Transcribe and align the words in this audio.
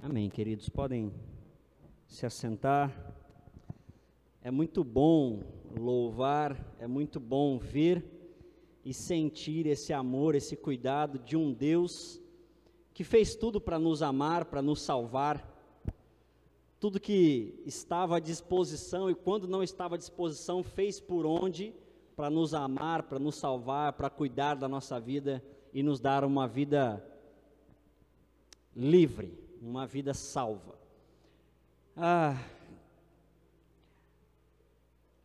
Amém, 0.00 0.30
queridos. 0.30 0.68
Podem 0.68 1.12
se 2.06 2.24
assentar. 2.24 3.16
É 4.40 4.48
muito 4.48 4.84
bom 4.84 5.42
louvar, 5.76 6.56
é 6.78 6.86
muito 6.86 7.18
bom 7.18 7.58
ver 7.58 8.04
e 8.84 8.94
sentir 8.94 9.66
esse 9.66 9.92
amor, 9.92 10.36
esse 10.36 10.56
cuidado 10.56 11.18
de 11.18 11.36
um 11.36 11.52
Deus 11.52 12.22
que 12.94 13.02
fez 13.02 13.34
tudo 13.34 13.60
para 13.60 13.76
nos 13.76 14.00
amar, 14.00 14.44
para 14.44 14.62
nos 14.62 14.82
salvar. 14.82 15.44
Tudo 16.78 17.00
que 17.00 17.60
estava 17.66 18.18
à 18.18 18.20
disposição 18.20 19.10
e 19.10 19.16
quando 19.16 19.48
não 19.48 19.64
estava 19.64 19.96
à 19.96 19.98
disposição, 19.98 20.62
fez 20.62 21.00
por 21.00 21.26
onde 21.26 21.74
para 22.14 22.30
nos 22.30 22.54
amar, 22.54 23.02
para 23.02 23.18
nos 23.18 23.34
salvar, 23.34 23.94
para 23.94 24.08
cuidar 24.08 24.54
da 24.54 24.68
nossa 24.68 25.00
vida 25.00 25.42
e 25.74 25.82
nos 25.82 25.98
dar 25.98 26.24
uma 26.24 26.46
vida 26.46 27.04
livre 28.76 29.47
uma 29.60 29.86
vida 29.86 30.14
salva. 30.14 30.78
Ah, 31.96 32.36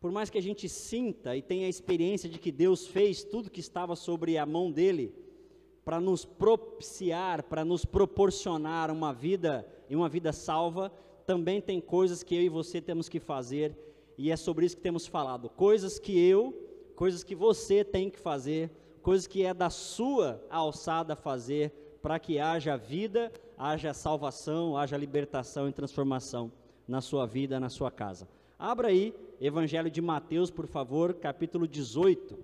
por 0.00 0.12
mais 0.12 0.28
que 0.28 0.36
a 0.36 0.42
gente 0.42 0.68
sinta 0.68 1.36
e 1.36 1.40
tenha 1.40 1.66
a 1.66 1.70
experiência 1.70 2.28
de 2.28 2.38
que 2.38 2.52
Deus 2.52 2.86
fez 2.86 3.24
tudo 3.24 3.50
que 3.50 3.60
estava 3.60 3.96
sobre 3.96 4.36
a 4.36 4.44
mão 4.44 4.70
dele 4.70 5.14
para 5.84 6.00
nos 6.00 6.24
propiciar, 6.24 7.42
para 7.44 7.64
nos 7.64 7.84
proporcionar 7.84 8.90
uma 8.90 9.12
vida 9.12 9.66
e 9.88 9.96
uma 9.96 10.08
vida 10.08 10.32
salva, 10.32 10.92
também 11.26 11.60
tem 11.60 11.80
coisas 11.80 12.22
que 12.22 12.34
eu 12.34 12.42
e 12.42 12.48
você 12.48 12.80
temos 12.80 13.08
que 13.08 13.20
fazer 13.20 13.76
e 14.16 14.30
é 14.30 14.36
sobre 14.36 14.66
isso 14.66 14.76
que 14.76 14.82
temos 14.82 15.06
falado. 15.06 15.48
Coisas 15.48 15.98
que 15.98 16.18
eu, 16.18 16.52
coisas 16.94 17.24
que 17.24 17.34
você 17.34 17.82
tem 17.82 18.10
que 18.10 18.18
fazer, 18.18 18.70
coisas 19.02 19.26
que 19.26 19.42
é 19.44 19.54
da 19.54 19.70
sua 19.70 20.42
alçada 20.50 21.16
fazer 21.16 21.98
para 22.02 22.18
que 22.18 22.38
haja 22.38 22.76
vida 22.76 23.32
haja 23.56 23.94
salvação, 23.94 24.76
haja 24.76 24.96
libertação 24.96 25.68
e 25.68 25.72
transformação 25.72 26.50
na 26.86 27.00
sua 27.00 27.26
vida, 27.26 27.58
na 27.58 27.68
sua 27.68 27.90
casa. 27.90 28.28
Abra 28.58 28.88
aí, 28.88 29.14
Evangelho 29.40 29.90
de 29.90 30.00
Mateus, 30.00 30.50
por 30.50 30.66
favor, 30.66 31.14
capítulo 31.14 31.66
18. 31.66 32.38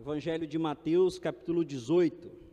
Evangelho 0.00 0.46
de 0.46 0.58
Mateus, 0.58 1.18
capítulo 1.18 1.64
18. 1.64 2.47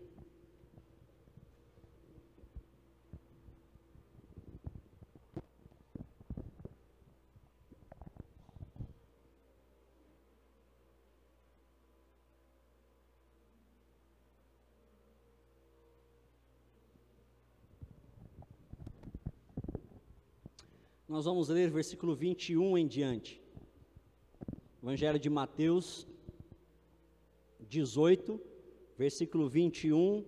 Nós 21.08 21.26
vamos 21.26 21.50
ler 21.50 21.70
versículo 21.70 22.16
21 22.16 22.80
em 22.80 22.88
diante. 22.88 23.40
Evangelho 24.82 25.20
de 25.20 25.30
Mateus 25.30 26.08
18, 27.70 28.42
versículo 28.98 29.48
21 29.48 30.26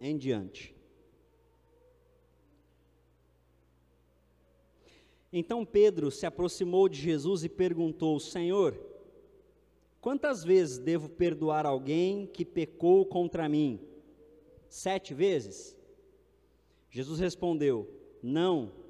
em 0.00 0.16
diante. 0.16 0.74
Então 5.32 5.64
Pedro 5.64 6.10
se 6.10 6.26
aproximou 6.26 6.88
de 6.88 7.00
Jesus 7.00 7.44
e 7.44 7.48
perguntou: 7.48 8.18
Senhor, 8.18 8.76
quantas 10.00 10.42
vezes 10.42 10.78
devo 10.78 11.08
perdoar 11.08 11.64
alguém 11.64 12.26
que 12.26 12.44
pecou 12.44 13.06
contra 13.06 13.48
mim? 13.48 13.78
Sete 14.68 15.14
vezes? 15.14 15.76
Jesus 16.90 17.20
respondeu: 17.20 17.88
Não 18.20 18.85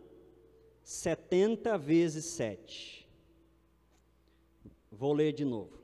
70 0.87 1.77
vezes 1.77 2.25
7. 2.27 3.09
Vou 4.89 5.13
ler 5.13 5.33
de 5.33 5.45
novo. 5.45 5.77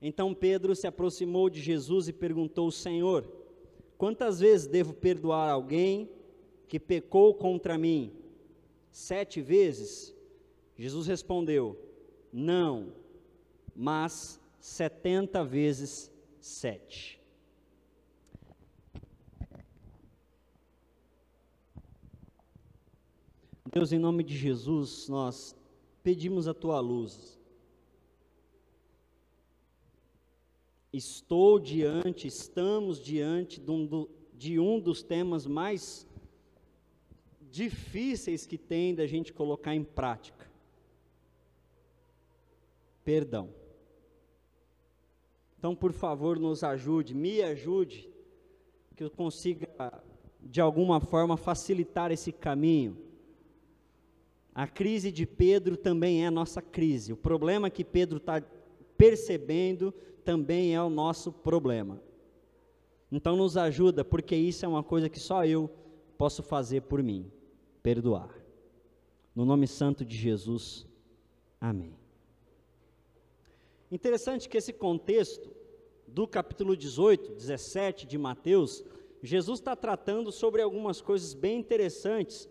Então 0.00 0.32
Pedro 0.32 0.72
se 0.76 0.86
aproximou 0.86 1.50
de 1.50 1.60
Jesus 1.60 2.06
e 2.06 2.12
perguntou: 2.12 2.70
Senhor, 2.70 3.28
quantas 3.98 4.38
vezes 4.38 4.68
devo 4.68 4.94
perdoar 4.94 5.50
alguém 5.50 6.08
que 6.68 6.78
pecou 6.78 7.34
contra 7.34 7.76
mim? 7.76 8.12
Sete 8.92 9.40
vezes? 9.40 10.14
Jesus 10.76 11.08
respondeu: 11.08 11.76
Não, 12.32 12.92
mas 13.74 14.40
setenta 14.60 15.44
vezes 15.44 16.08
sete. 16.38 17.20
Deus, 23.74 23.90
em 23.90 23.98
nome 23.98 24.22
de 24.22 24.36
Jesus, 24.36 25.08
nós 25.08 25.56
pedimos 26.00 26.46
a 26.46 26.54
tua 26.54 26.78
luz. 26.78 27.40
Estou 30.92 31.58
diante, 31.58 32.28
estamos 32.28 33.02
diante 33.02 33.60
de 33.60 33.72
um, 33.72 34.06
de 34.32 34.60
um 34.60 34.78
dos 34.78 35.02
temas 35.02 35.44
mais 35.44 36.06
difíceis 37.50 38.46
que 38.46 38.56
tem 38.56 38.94
da 38.94 39.08
gente 39.08 39.32
colocar 39.32 39.74
em 39.74 39.82
prática. 39.82 40.48
Perdão. 43.04 43.52
Então, 45.58 45.74
por 45.74 45.92
favor, 45.92 46.38
nos 46.38 46.62
ajude, 46.62 47.12
me 47.12 47.42
ajude, 47.42 48.08
que 48.94 49.02
eu 49.02 49.10
consiga, 49.10 49.68
de 50.40 50.60
alguma 50.60 51.00
forma, 51.00 51.36
facilitar 51.36 52.12
esse 52.12 52.30
caminho 52.30 53.12
a 54.54 54.68
crise 54.68 55.10
de 55.10 55.26
Pedro 55.26 55.76
também 55.76 56.22
é 56.22 56.28
a 56.28 56.30
nossa 56.30 56.62
crise. 56.62 57.12
O 57.12 57.16
problema 57.16 57.68
que 57.68 57.84
Pedro 57.84 58.18
está 58.18 58.40
percebendo 58.96 59.92
também 60.24 60.74
é 60.74 60.80
o 60.80 60.88
nosso 60.88 61.32
problema. 61.32 62.00
Então 63.10 63.36
nos 63.36 63.56
ajuda, 63.56 64.04
porque 64.04 64.36
isso 64.36 64.64
é 64.64 64.68
uma 64.68 64.82
coisa 64.82 65.08
que 65.08 65.18
só 65.18 65.44
eu 65.44 65.68
posso 66.16 66.42
fazer 66.42 66.82
por 66.82 67.02
mim: 67.02 67.30
perdoar. 67.82 68.30
No 69.34 69.44
nome 69.44 69.66
santo 69.66 70.04
de 70.04 70.16
Jesus, 70.16 70.86
amém. 71.60 71.96
Interessante 73.90 74.48
que 74.48 74.56
esse 74.56 74.72
contexto 74.72 75.50
do 76.06 76.28
capítulo 76.28 76.76
18, 76.76 77.32
17 77.34 78.06
de 78.06 78.16
Mateus, 78.16 78.84
Jesus 79.20 79.58
está 79.58 79.74
tratando 79.74 80.30
sobre 80.30 80.62
algumas 80.62 81.00
coisas 81.00 81.34
bem 81.34 81.58
interessantes 81.58 82.48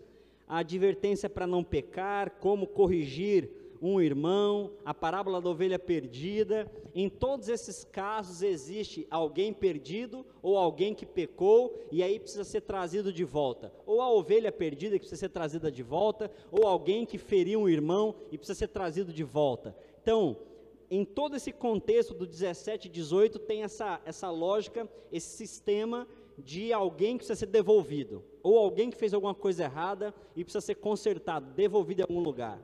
a 0.48 0.58
advertência 0.58 1.28
para 1.28 1.46
não 1.46 1.64
pecar, 1.64 2.38
como 2.38 2.66
corrigir 2.66 3.50
um 3.80 4.00
irmão, 4.00 4.72
a 4.84 4.94
parábola 4.94 5.40
da 5.40 5.50
ovelha 5.50 5.78
perdida. 5.78 6.70
Em 6.94 7.08
todos 7.08 7.48
esses 7.48 7.84
casos 7.84 8.42
existe 8.42 9.06
alguém 9.10 9.52
perdido 9.52 10.24
ou 10.42 10.56
alguém 10.56 10.94
que 10.94 11.04
pecou 11.04 11.78
e 11.90 12.02
aí 12.02 12.18
precisa 12.18 12.44
ser 12.44 12.62
trazido 12.62 13.12
de 13.12 13.24
volta. 13.24 13.72
Ou 13.84 14.00
a 14.00 14.10
ovelha 14.10 14.50
perdida 14.50 14.94
que 14.94 15.00
precisa 15.00 15.20
ser 15.20 15.28
trazida 15.28 15.70
de 15.70 15.82
volta, 15.82 16.30
ou 16.50 16.66
alguém 16.66 17.04
que 17.04 17.18
feriu 17.18 17.60
um 17.60 17.68
irmão 17.68 18.14
e 18.32 18.38
precisa 18.38 18.58
ser 18.58 18.68
trazido 18.68 19.12
de 19.12 19.22
volta. 19.22 19.76
Então, 20.00 20.38
em 20.90 21.04
todo 21.04 21.36
esse 21.36 21.52
contexto 21.52 22.14
do 22.14 22.26
17 22.26 22.88
e 22.88 22.90
18 22.90 23.38
tem 23.40 23.64
essa, 23.64 24.00
essa 24.04 24.30
lógica, 24.30 24.88
esse 25.12 25.36
sistema 25.36 26.06
de 26.38 26.72
alguém 26.72 27.12
que 27.12 27.18
precisa 27.18 27.38
ser 27.38 27.46
devolvido, 27.46 28.24
ou 28.42 28.58
alguém 28.58 28.90
que 28.90 28.96
fez 28.96 29.14
alguma 29.14 29.34
coisa 29.34 29.64
errada 29.64 30.14
e 30.34 30.42
precisa 30.42 30.60
ser 30.60 30.76
consertado, 30.76 31.52
devolvido 31.52 32.00
em 32.00 32.02
algum 32.02 32.20
lugar. 32.20 32.60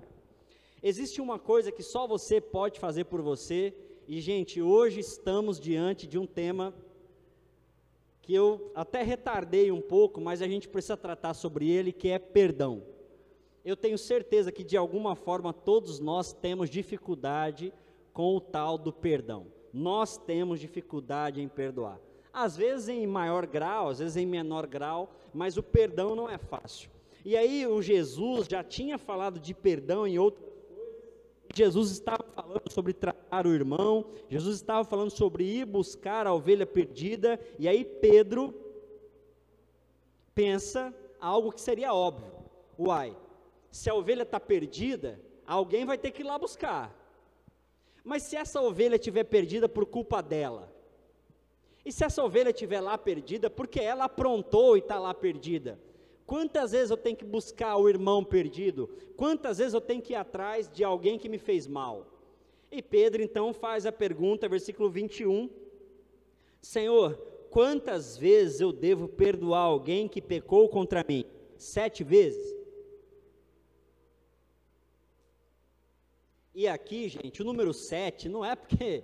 Existe 0.82 1.20
uma 1.20 1.38
coisa 1.38 1.70
que 1.70 1.82
só 1.82 2.06
você 2.06 2.40
pode 2.40 2.80
fazer 2.80 3.04
por 3.04 3.20
você, 3.20 3.74
e 4.08 4.20
gente, 4.20 4.60
hoje 4.60 5.00
estamos 5.00 5.60
diante 5.60 6.06
de 6.06 6.18
um 6.18 6.26
tema 6.26 6.74
que 8.22 8.34
eu 8.34 8.70
até 8.74 9.02
retardei 9.02 9.70
um 9.70 9.80
pouco, 9.80 10.20
mas 10.20 10.42
a 10.42 10.48
gente 10.48 10.68
precisa 10.68 10.96
tratar 10.96 11.34
sobre 11.34 11.68
ele, 11.70 11.92
que 11.92 12.08
é 12.08 12.18
perdão. 12.18 12.82
Eu 13.64 13.76
tenho 13.76 13.98
certeza 13.98 14.50
que 14.50 14.64
de 14.64 14.76
alguma 14.76 15.14
forma 15.14 15.52
todos 15.52 16.00
nós 16.00 16.32
temos 16.32 16.70
dificuldade 16.70 17.72
com 18.12 18.36
o 18.36 18.40
tal 18.40 18.76
do 18.76 18.92
perdão. 18.92 19.46
Nós 19.72 20.16
temos 20.16 20.58
dificuldade 20.58 21.40
em 21.40 21.48
perdoar 21.48 22.00
às 22.32 22.56
vezes 22.56 22.88
em 22.88 23.06
maior 23.06 23.46
grau, 23.46 23.88
às 23.88 23.98
vezes 23.98 24.16
em 24.16 24.26
menor 24.26 24.66
grau, 24.66 25.10
mas 25.32 25.56
o 25.56 25.62
perdão 25.62 26.14
não 26.14 26.28
é 26.28 26.38
fácil. 26.38 26.90
E 27.24 27.36
aí 27.36 27.66
o 27.66 27.82
Jesus 27.82 28.46
já 28.46 28.64
tinha 28.64 28.96
falado 28.98 29.38
de 29.38 29.52
perdão 29.52 30.06
em 30.06 30.18
outras 30.18 30.48
coisas, 30.48 30.60
Jesus 31.54 31.90
estava 31.90 32.24
falando 32.34 32.70
sobre 32.70 32.92
tratar 32.92 33.46
o 33.46 33.52
irmão, 33.52 34.06
Jesus 34.28 34.56
estava 34.56 34.84
falando 34.84 35.10
sobre 35.10 35.44
ir 35.44 35.66
buscar 35.66 36.26
a 36.26 36.32
ovelha 36.32 36.66
perdida, 36.66 37.38
e 37.58 37.68
aí 37.68 37.84
Pedro 37.84 38.54
pensa 40.34 40.94
algo 41.20 41.52
que 41.52 41.60
seria 41.60 41.92
óbvio. 41.92 42.32
Uai, 42.78 43.14
se 43.70 43.90
a 43.90 43.94
ovelha 43.94 44.22
está 44.22 44.40
perdida, 44.40 45.20
alguém 45.46 45.84
vai 45.84 45.98
ter 45.98 46.10
que 46.10 46.22
ir 46.22 46.24
lá 46.24 46.38
buscar. 46.38 46.96
Mas 48.02 48.22
se 48.22 48.36
essa 48.36 48.60
ovelha 48.60 48.94
estiver 48.94 49.24
perdida 49.24 49.68
por 49.68 49.84
culpa 49.84 50.22
dela, 50.22 50.72
e 51.84 51.90
se 51.90 52.04
essa 52.04 52.22
ovelha 52.22 52.50
estiver 52.50 52.80
lá 52.80 52.98
perdida 52.98 53.48
porque 53.48 53.80
ela 53.80 54.04
aprontou 54.04 54.76
e 54.76 54.80
está 54.80 54.98
lá 54.98 55.14
perdida, 55.14 55.78
quantas 56.26 56.72
vezes 56.72 56.90
eu 56.90 56.96
tenho 56.96 57.16
que 57.16 57.24
buscar 57.24 57.76
o 57.76 57.88
irmão 57.88 58.24
perdido? 58.24 58.88
Quantas 59.16 59.58
vezes 59.58 59.74
eu 59.74 59.80
tenho 59.80 60.02
que 60.02 60.12
ir 60.12 60.16
atrás 60.16 60.68
de 60.68 60.84
alguém 60.84 61.18
que 61.18 61.28
me 61.28 61.38
fez 61.38 61.66
mal? 61.66 62.06
E 62.70 62.82
Pedro 62.82 63.22
então 63.22 63.52
faz 63.52 63.86
a 63.86 63.92
pergunta, 63.92 64.48
versículo 64.48 64.88
21, 64.88 65.50
Senhor, 66.60 67.14
quantas 67.50 68.16
vezes 68.16 68.60
eu 68.60 68.72
devo 68.72 69.08
perdoar 69.08 69.62
alguém 69.62 70.06
que 70.06 70.20
pecou 70.20 70.68
contra 70.68 71.04
mim? 71.06 71.24
Sete 71.56 72.04
vezes? 72.04 72.54
E 76.54 76.68
aqui, 76.68 77.08
gente, 77.08 77.40
o 77.40 77.44
número 77.44 77.72
sete 77.72 78.28
não 78.28 78.44
é 78.44 78.54
porque 78.54 79.02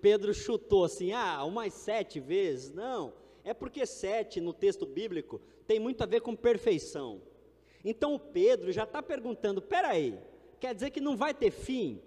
Pedro 0.00 0.34
chutou 0.34 0.84
assim, 0.84 1.12
ah, 1.12 1.42
umas 1.44 1.72
sete 1.72 2.20
vezes. 2.20 2.72
Não, 2.72 3.14
é 3.42 3.54
porque 3.54 3.86
sete 3.86 4.40
no 4.40 4.52
texto 4.52 4.84
bíblico 4.84 5.40
tem 5.66 5.80
muito 5.80 6.02
a 6.02 6.06
ver 6.06 6.20
com 6.20 6.36
perfeição. 6.36 7.22
Então 7.84 8.14
o 8.14 8.18
Pedro 8.18 8.70
já 8.72 8.84
está 8.84 9.02
perguntando: 9.02 9.62
peraí, 9.62 10.18
quer 10.60 10.74
dizer 10.74 10.90
que 10.90 11.00
não 11.00 11.16
vai 11.16 11.32
ter 11.32 11.50
fim? 11.50 12.02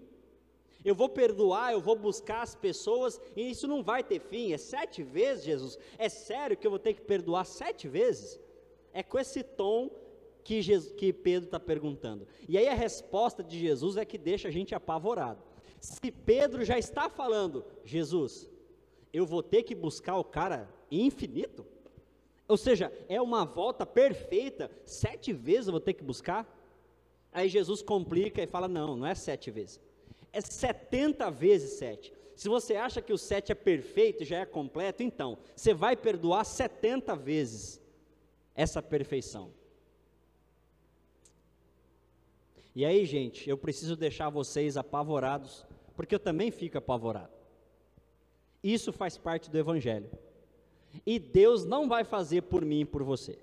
Eu 0.84 0.96
vou 0.96 1.10
perdoar, 1.10 1.74
eu 1.74 1.81
vou 1.81 1.96
buscar 1.96 2.42
as 2.42 2.56
pessoas 2.56 3.19
e 3.36 3.50
isso 3.50 3.68
não 3.68 3.84
vai 3.84 4.04
ter 4.04 4.19
fim. 4.19 4.54
É 4.54 4.57
sete 4.57 5.04
vezes, 5.04 5.44
Jesus? 5.44 5.80
É 5.98 6.07
sério 6.07 6.56
que 6.56 6.66
eu 6.66 6.72
vou 6.72 6.80
ter 6.80 6.94
que 6.94 7.01
perdoar 7.01 7.46
sete 7.46 7.88
vezes? 7.88 8.40
É 8.94 9.04
com 9.04 9.19
esse 9.19 9.44
tom 9.44 9.90
que, 10.44 10.62
Jesus, 10.62 10.94
que 10.94 11.12
Pedro 11.12 11.48
está 11.48 11.60
perguntando. 11.60 12.28
E 12.48 12.57
aí 12.57 12.68
a 12.68 12.74
resposta 12.74 13.44
de 13.44 13.60
Jesus 13.60 13.98
é 13.98 14.06
que 14.06 14.18
deixa 14.18 14.48
a 14.48 14.51
gente 14.51 14.74
apavorado. 14.74 15.44
Se 15.80 16.12
Pedro 16.12 16.64
já 16.66 16.78
está 16.78 17.10
falando, 17.10 17.66
Jesus, 17.84 18.50
eu 19.14 19.26
vou 19.26 19.42
ter 19.42 19.64
que 19.64 19.74
buscar 19.74 20.18
o 20.18 20.24
cara 20.24 20.70
infinito? 20.92 21.66
Ou 22.48 22.58
seja, 22.58 22.92
é 23.08 23.22
uma 23.22 23.46
volta 23.46 23.86
perfeita, 23.86 24.72
sete 24.84 25.31
vezes 25.31 25.68
eu 25.68 25.74
vou 25.74 25.80
ter 25.80 25.94
que 25.94 26.04
buscar? 26.04 26.48
Aí 27.31 27.48
Jesus 27.48 27.81
complica 27.81 28.42
e 28.42 28.48
fala: 28.48 28.68
não, 28.68 28.98
não 28.98 29.06
é 29.06 29.14
sete 29.14 29.52
vezes, 29.52 29.80
é 30.34 30.42
setenta 30.42 31.30
vezes 31.30 31.74
sete. 31.74 32.12
Se 32.36 32.50
você 32.50 32.75
acha 32.75 33.02
que 33.02 33.14
o 33.14 33.18
sete 33.18 33.52
é 33.52 33.56
perfeito, 33.56 34.24
já 34.24 34.40
é 34.40 34.46
completo, 34.46 35.04
então 35.04 35.38
você 35.56 35.74
vai 35.74 35.96
perdoar 35.96 36.44
setenta 36.46 37.16
vezes 37.16 37.80
essa 38.56 38.82
perfeição. 38.82 39.52
E 42.80 42.86
aí, 42.86 43.06
gente, 43.06 43.50
eu 43.50 43.58
preciso 43.58 43.98
deixar 43.98 44.30
vocês 44.30 44.78
apavorados, 44.78 45.66
porque 45.98 46.16
eu 46.16 46.20
também 46.20 46.50
fico 46.50 46.78
apavorado. 46.78 47.34
Isso 48.64 48.94
faz 48.94 49.18
parte 49.18 49.50
do 49.50 49.58
Evangelho. 49.58 50.10
E 51.06 51.20
Deus 51.20 51.66
não 51.66 51.90
vai 51.90 52.06
fazer 52.06 52.44
por 52.44 52.64
mim 52.64 52.80
e 52.80 52.86
por 52.86 53.04
você. 53.04 53.38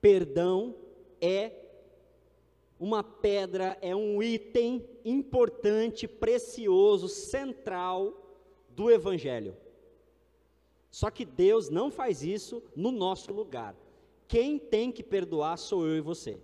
Perdão 0.00 0.74
é 1.20 1.52
uma 2.80 3.04
pedra, 3.04 3.76
é 3.82 3.94
um 3.94 4.22
item 4.22 4.88
importante, 5.04 6.08
precioso, 6.08 7.10
central 7.10 8.38
do 8.70 8.90
Evangelho. 8.90 9.54
Só 10.90 11.10
que 11.10 11.26
Deus 11.26 11.68
não 11.68 11.90
faz 11.90 12.22
isso 12.22 12.62
no 12.74 12.90
nosso 12.90 13.34
lugar. 13.34 13.76
Quem 14.26 14.58
tem 14.58 14.90
que 14.90 15.02
perdoar 15.02 15.56
sou 15.56 15.86
eu 15.86 15.96
e 15.96 16.00
você. 16.00 16.38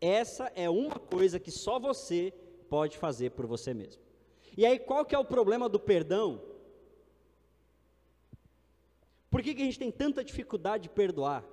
Essa 0.00 0.50
é 0.54 0.68
uma 0.68 0.98
coisa 0.98 1.38
que 1.38 1.50
só 1.50 1.78
você 1.78 2.32
pode 2.68 2.98
fazer 2.98 3.30
por 3.30 3.46
você 3.46 3.72
mesmo. 3.72 4.02
E 4.56 4.66
aí, 4.66 4.78
qual 4.78 5.04
que 5.04 5.14
é 5.14 5.18
o 5.18 5.24
problema 5.24 5.68
do 5.68 5.78
perdão? 5.78 6.42
Por 9.30 9.42
que, 9.42 9.54
que 9.54 9.62
a 9.62 9.64
gente 9.64 9.78
tem 9.78 9.90
tanta 9.90 10.24
dificuldade 10.24 10.84
de 10.84 10.88
perdoar? 10.90 11.44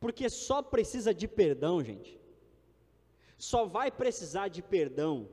Porque 0.00 0.28
só 0.30 0.62
precisa 0.62 1.12
de 1.12 1.28
perdão, 1.28 1.84
gente. 1.84 2.18
Só 3.36 3.66
vai 3.66 3.90
precisar 3.90 4.48
de 4.48 4.62
perdão 4.62 5.28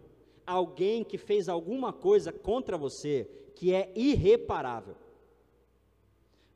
alguém 0.46 1.04
que 1.04 1.18
fez 1.18 1.50
alguma 1.50 1.92
coisa 1.92 2.32
contra 2.32 2.78
você 2.78 3.30
que 3.56 3.74
é 3.74 3.92
irreparável. 3.96 4.96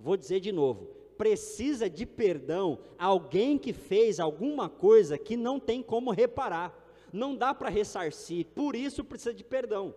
Vou 0.02 0.18
dizer 0.18 0.40
de 0.40 0.52
novo: 0.52 0.88
precisa 1.18 1.90
de 1.90 2.06
perdão 2.06 2.80
alguém 2.98 3.58
que 3.58 3.72
fez 3.72 4.20
alguma 4.20 4.68
coisa 4.68 5.18
que 5.18 5.38
não 5.38 5.60
tem 5.60 5.84
como 5.84 6.12
reparar, 6.12 6.76
não 7.14 7.36
dá 7.36 7.54
para 7.54 7.70
ressarcir, 7.70 8.48
por 8.48 8.76
isso 8.76 9.04
precisa 9.04 9.34
de 9.34 9.44
perdão. 9.44 9.94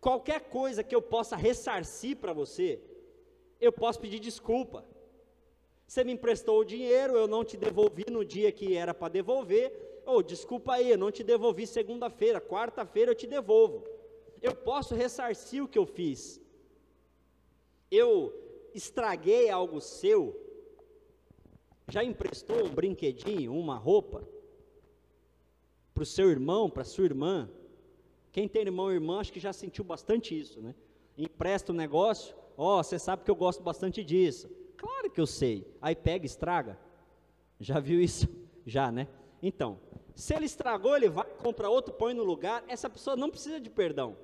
Qualquer 0.00 0.40
coisa 0.50 0.84
que 0.84 0.94
eu 0.94 1.00
possa 1.00 1.34
ressarcir 1.34 2.16
para 2.18 2.32
você, 2.32 2.80
eu 3.60 3.72
posso 3.72 3.98
pedir 4.00 4.18
desculpa. 4.18 4.84
Você 5.86 6.04
me 6.04 6.12
emprestou 6.12 6.60
o 6.60 6.64
dinheiro, 6.64 7.16
eu 7.16 7.26
não 7.26 7.42
te 7.42 7.56
devolvi 7.56 8.04
no 8.10 8.22
dia 8.22 8.52
que 8.52 8.76
era 8.76 8.92
para 8.92 9.08
devolver. 9.08 10.02
Ou 10.04 10.18
oh, 10.18 10.22
desculpa 10.22 10.74
aí, 10.74 10.90
eu 10.90 10.98
não 10.98 11.10
te 11.10 11.22
devolvi 11.24 11.66
segunda-feira, 11.66 12.40
quarta-feira 12.40 13.10
eu 13.10 13.14
te 13.14 13.26
devolvo. 13.26 13.84
Eu 14.42 14.54
posso 14.54 14.94
ressarcir 14.94 15.64
o 15.64 15.68
que 15.68 15.78
eu 15.78 15.86
fiz. 15.86 16.40
Eu 17.90 18.47
estraguei 18.74 19.50
algo 19.50 19.80
seu, 19.80 20.36
já 21.88 22.04
emprestou 22.04 22.64
um 22.64 22.68
brinquedinho, 22.68 23.54
uma 23.54 23.76
roupa, 23.76 24.26
para 25.94 26.02
o 26.02 26.06
seu 26.06 26.30
irmão, 26.30 26.68
para 26.68 26.84
sua 26.84 27.04
irmã? 27.04 27.50
Quem 28.30 28.46
tem 28.46 28.62
irmão 28.62 28.90
e 28.90 28.94
irmã, 28.94 29.20
acho 29.20 29.32
que 29.32 29.40
já 29.40 29.52
sentiu 29.52 29.82
bastante 29.82 30.38
isso, 30.38 30.60
né? 30.60 30.74
Empresta 31.16 31.72
um 31.72 31.74
negócio, 31.74 32.36
ó, 32.56 32.78
oh, 32.78 32.84
você 32.84 32.98
sabe 32.98 33.24
que 33.24 33.30
eu 33.30 33.34
gosto 33.34 33.62
bastante 33.62 34.04
disso. 34.04 34.48
Claro 34.76 35.10
que 35.10 35.20
eu 35.20 35.26
sei. 35.26 35.66
Aí 35.82 35.96
pega 35.96 36.24
estraga. 36.24 36.78
Já 37.58 37.80
viu 37.80 38.00
isso? 38.00 38.28
Já, 38.64 38.92
né? 38.92 39.08
Então, 39.42 39.80
se 40.14 40.34
ele 40.34 40.44
estragou, 40.44 40.94
ele 40.94 41.08
vai, 41.08 41.24
compra 41.24 41.68
outro, 41.68 41.92
põe 41.92 42.14
no 42.14 42.22
lugar. 42.22 42.62
Essa 42.68 42.88
pessoa 42.88 43.16
não 43.16 43.30
precisa 43.30 43.58
de 43.58 43.70
perdão. 43.70 44.16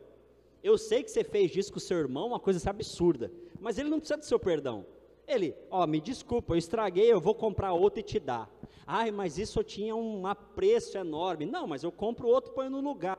Eu 0.63 0.79
sei 0.79 1.03
que 1.03 1.11
você 1.11 1.25
fez 1.25 1.57
isso 1.57 1.73
com 1.73 1.79
o 1.79 1.81
seu 1.81 1.99
irmão, 1.99 2.29
uma 2.29 2.39
coisa 2.39 2.71
absurda 2.71 3.33
mas 3.65 3.79
ele 3.79 3.89
não 3.89 3.99
precisa 3.99 4.19
do 4.19 4.27
seu 4.27 4.39
perdão. 4.39 4.85
Ele, 5.27 5.57
ó, 5.71 5.87
me 5.87 5.99
desculpa, 5.99 6.53
eu 6.53 6.59
estraguei, 6.59 7.11
eu 7.11 7.19
vou 7.19 7.35
comprar 7.35 7.73
outro 7.73 7.99
e 7.99 8.03
te 8.03 8.21
dar. 8.21 8.51
Ai, 8.87 9.11
mas 9.11 9.39
isso 9.39 9.65
tinha 9.65 9.97
um 9.97 10.27
apreço 10.27 10.99
enorme. 10.99 11.47
Não, 11.47 11.67
mas 11.67 11.83
eu 11.83 11.91
compro 11.91 12.29
outro 12.29 12.53
e 12.53 12.55
ponho 12.55 12.69
no 12.69 12.83
lugar. 12.83 13.19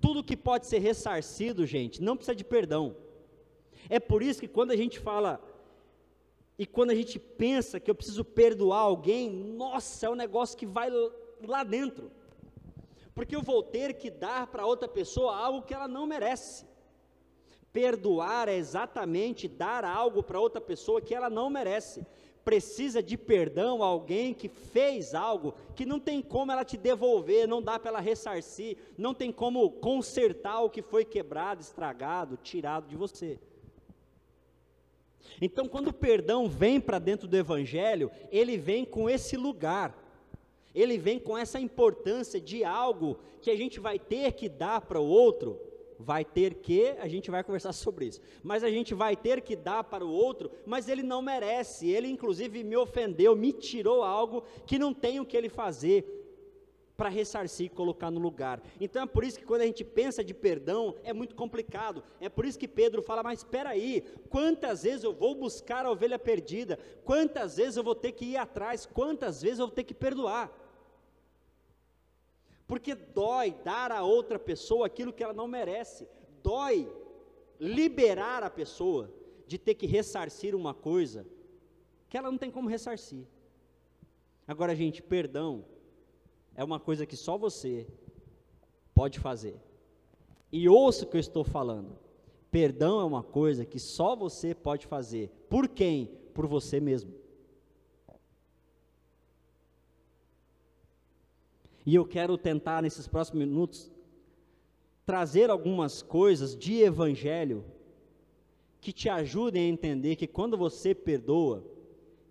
Tudo 0.00 0.24
que 0.24 0.34
pode 0.34 0.66
ser 0.66 0.78
ressarcido, 0.78 1.66
gente, 1.66 2.00
não 2.00 2.16
precisa 2.16 2.34
de 2.34 2.42
perdão. 2.42 2.96
É 3.90 4.00
por 4.00 4.22
isso 4.22 4.40
que 4.40 4.48
quando 4.48 4.70
a 4.70 4.76
gente 4.76 4.98
fala 4.98 5.38
e 6.58 6.64
quando 6.64 6.92
a 6.92 6.94
gente 6.94 7.18
pensa 7.18 7.78
que 7.78 7.90
eu 7.90 7.94
preciso 7.94 8.24
perdoar 8.24 8.78
alguém, 8.78 9.28
nossa, 9.30 10.06
é 10.06 10.08
um 10.08 10.14
negócio 10.14 10.56
que 10.56 10.64
vai 10.64 10.88
lá 11.46 11.62
dentro. 11.62 12.10
Porque 13.14 13.36
eu 13.36 13.42
vou 13.42 13.62
ter 13.62 13.92
que 13.92 14.10
dar 14.10 14.46
para 14.46 14.64
outra 14.64 14.88
pessoa 14.88 15.36
algo 15.36 15.66
que 15.66 15.74
ela 15.74 15.86
não 15.86 16.06
merece. 16.06 16.64
Perdoar 17.76 18.48
é 18.48 18.56
exatamente 18.56 19.46
dar 19.46 19.84
algo 19.84 20.22
para 20.22 20.40
outra 20.40 20.62
pessoa 20.62 20.98
que 20.98 21.14
ela 21.14 21.28
não 21.28 21.50
merece. 21.50 22.06
Precisa 22.42 23.02
de 23.02 23.18
perdão 23.18 23.82
alguém 23.82 24.32
que 24.32 24.48
fez 24.48 25.14
algo 25.14 25.54
que 25.74 25.84
não 25.84 26.00
tem 26.00 26.22
como 26.22 26.50
ela 26.50 26.64
te 26.64 26.78
devolver, 26.78 27.46
não 27.46 27.60
dá 27.60 27.78
para 27.78 27.90
ela 27.90 28.00
ressarcir, 28.00 28.78
não 28.96 29.12
tem 29.12 29.30
como 29.30 29.70
consertar 29.72 30.62
o 30.62 30.70
que 30.70 30.80
foi 30.80 31.04
quebrado, 31.04 31.60
estragado, 31.60 32.38
tirado 32.42 32.88
de 32.88 32.96
você. 32.96 33.38
Então, 35.38 35.68
quando 35.68 35.88
o 35.88 35.92
perdão 35.92 36.48
vem 36.48 36.80
para 36.80 36.98
dentro 36.98 37.28
do 37.28 37.36
Evangelho, 37.36 38.10
ele 38.32 38.56
vem 38.56 38.86
com 38.86 39.10
esse 39.10 39.36
lugar, 39.36 39.94
ele 40.74 40.96
vem 40.96 41.18
com 41.18 41.36
essa 41.36 41.60
importância 41.60 42.40
de 42.40 42.64
algo 42.64 43.18
que 43.42 43.50
a 43.50 43.56
gente 43.56 43.78
vai 43.78 43.98
ter 43.98 44.32
que 44.32 44.48
dar 44.48 44.80
para 44.80 44.98
o 44.98 45.06
outro, 45.06 45.65
vai 45.98 46.24
ter 46.24 46.54
que, 46.54 46.94
a 46.98 47.08
gente 47.08 47.30
vai 47.30 47.42
conversar 47.42 47.72
sobre 47.72 48.06
isso, 48.06 48.20
mas 48.42 48.62
a 48.62 48.70
gente 48.70 48.94
vai 48.94 49.16
ter 49.16 49.40
que 49.40 49.56
dar 49.56 49.84
para 49.84 50.04
o 50.04 50.10
outro, 50.10 50.50
mas 50.64 50.88
ele 50.88 51.02
não 51.02 51.22
merece, 51.22 51.88
ele 51.88 52.08
inclusive 52.08 52.62
me 52.64 52.76
ofendeu, 52.76 53.34
me 53.34 53.52
tirou 53.52 54.02
algo 54.02 54.44
que 54.66 54.78
não 54.78 54.92
tem 54.92 55.20
o 55.20 55.26
que 55.26 55.36
ele 55.36 55.48
fazer 55.48 56.16
para 56.96 57.08
ressarcir 57.08 57.66
e 57.66 57.68
colocar 57.68 58.10
no 58.10 58.18
lugar. 58.18 58.62
Então 58.80 59.02
é 59.02 59.06
por 59.06 59.22
isso 59.22 59.38
que 59.38 59.44
quando 59.44 59.60
a 59.60 59.66
gente 59.66 59.84
pensa 59.84 60.24
de 60.24 60.32
perdão, 60.32 60.94
é 61.04 61.12
muito 61.12 61.34
complicado. 61.34 62.02
É 62.20 62.28
por 62.28 62.46
isso 62.46 62.58
que 62.58 62.66
Pedro 62.66 63.02
fala: 63.02 63.22
"Mas 63.22 63.40
espera 63.40 63.70
aí, 63.70 64.02
quantas 64.30 64.82
vezes 64.82 65.04
eu 65.04 65.12
vou 65.12 65.34
buscar 65.34 65.84
a 65.84 65.90
ovelha 65.90 66.18
perdida? 66.18 66.78
Quantas 67.04 67.56
vezes 67.56 67.76
eu 67.76 67.84
vou 67.84 67.94
ter 67.94 68.12
que 68.12 68.24
ir 68.24 68.36
atrás? 68.36 68.86
Quantas 68.86 69.42
vezes 69.42 69.58
eu 69.58 69.66
vou 69.66 69.74
ter 69.74 69.84
que 69.84 69.94
perdoar?" 69.94 70.50
Porque 72.66 72.94
dói 72.94 73.54
dar 73.64 73.92
a 73.92 74.02
outra 74.02 74.38
pessoa 74.38 74.86
aquilo 74.86 75.12
que 75.12 75.22
ela 75.22 75.32
não 75.32 75.46
merece. 75.46 76.08
Dói 76.42 76.90
liberar 77.60 78.42
a 78.42 78.50
pessoa 78.50 79.10
de 79.46 79.58
ter 79.58 79.74
que 79.74 79.86
ressarcir 79.86 80.54
uma 80.54 80.74
coisa 80.74 81.26
que 82.08 82.16
ela 82.16 82.30
não 82.30 82.38
tem 82.38 82.50
como 82.50 82.68
ressarcir. 82.68 83.24
Agora, 84.46 84.74
gente, 84.74 85.02
perdão 85.02 85.64
é 86.54 86.64
uma 86.64 86.80
coisa 86.80 87.06
que 87.06 87.16
só 87.16 87.36
você 87.36 87.86
pode 88.94 89.18
fazer. 89.18 89.56
E 90.50 90.68
ouça 90.68 91.04
o 91.04 91.08
que 91.08 91.16
eu 91.16 91.20
estou 91.20 91.44
falando. 91.44 91.98
Perdão 92.50 93.00
é 93.00 93.04
uma 93.04 93.22
coisa 93.22 93.64
que 93.64 93.78
só 93.78 94.16
você 94.16 94.54
pode 94.54 94.86
fazer. 94.86 95.28
Por 95.50 95.68
quem? 95.68 96.06
Por 96.32 96.46
você 96.46 96.80
mesmo. 96.80 97.12
E 101.86 101.94
eu 101.94 102.04
quero 102.04 102.36
tentar, 102.36 102.82
nesses 102.82 103.06
próximos 103.06 103.46
minutos, 103.46 103.92
trazer 105.06 105.50
algumas 105.50 106.02
coisas 106.02 106.56
de 106.56 106.80
evangelho 106.82 107.64
que 108.80 108.92
te 108.92 109.08
ajudem 109.08 109.62
a 109.62 109.72
entender 109.72 110.16
que 110.16 110.26
quando 110.26 110.58
você 110.58 110.92
perdoa, 110.92 111.64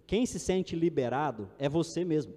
quem 0.06 0.26
se 0.26 0.40
sente 0.40 0.76
liberado 0.76 1.50
é 1.58 1.70
você 1.70 2.04
mesmo. 2.04 2.34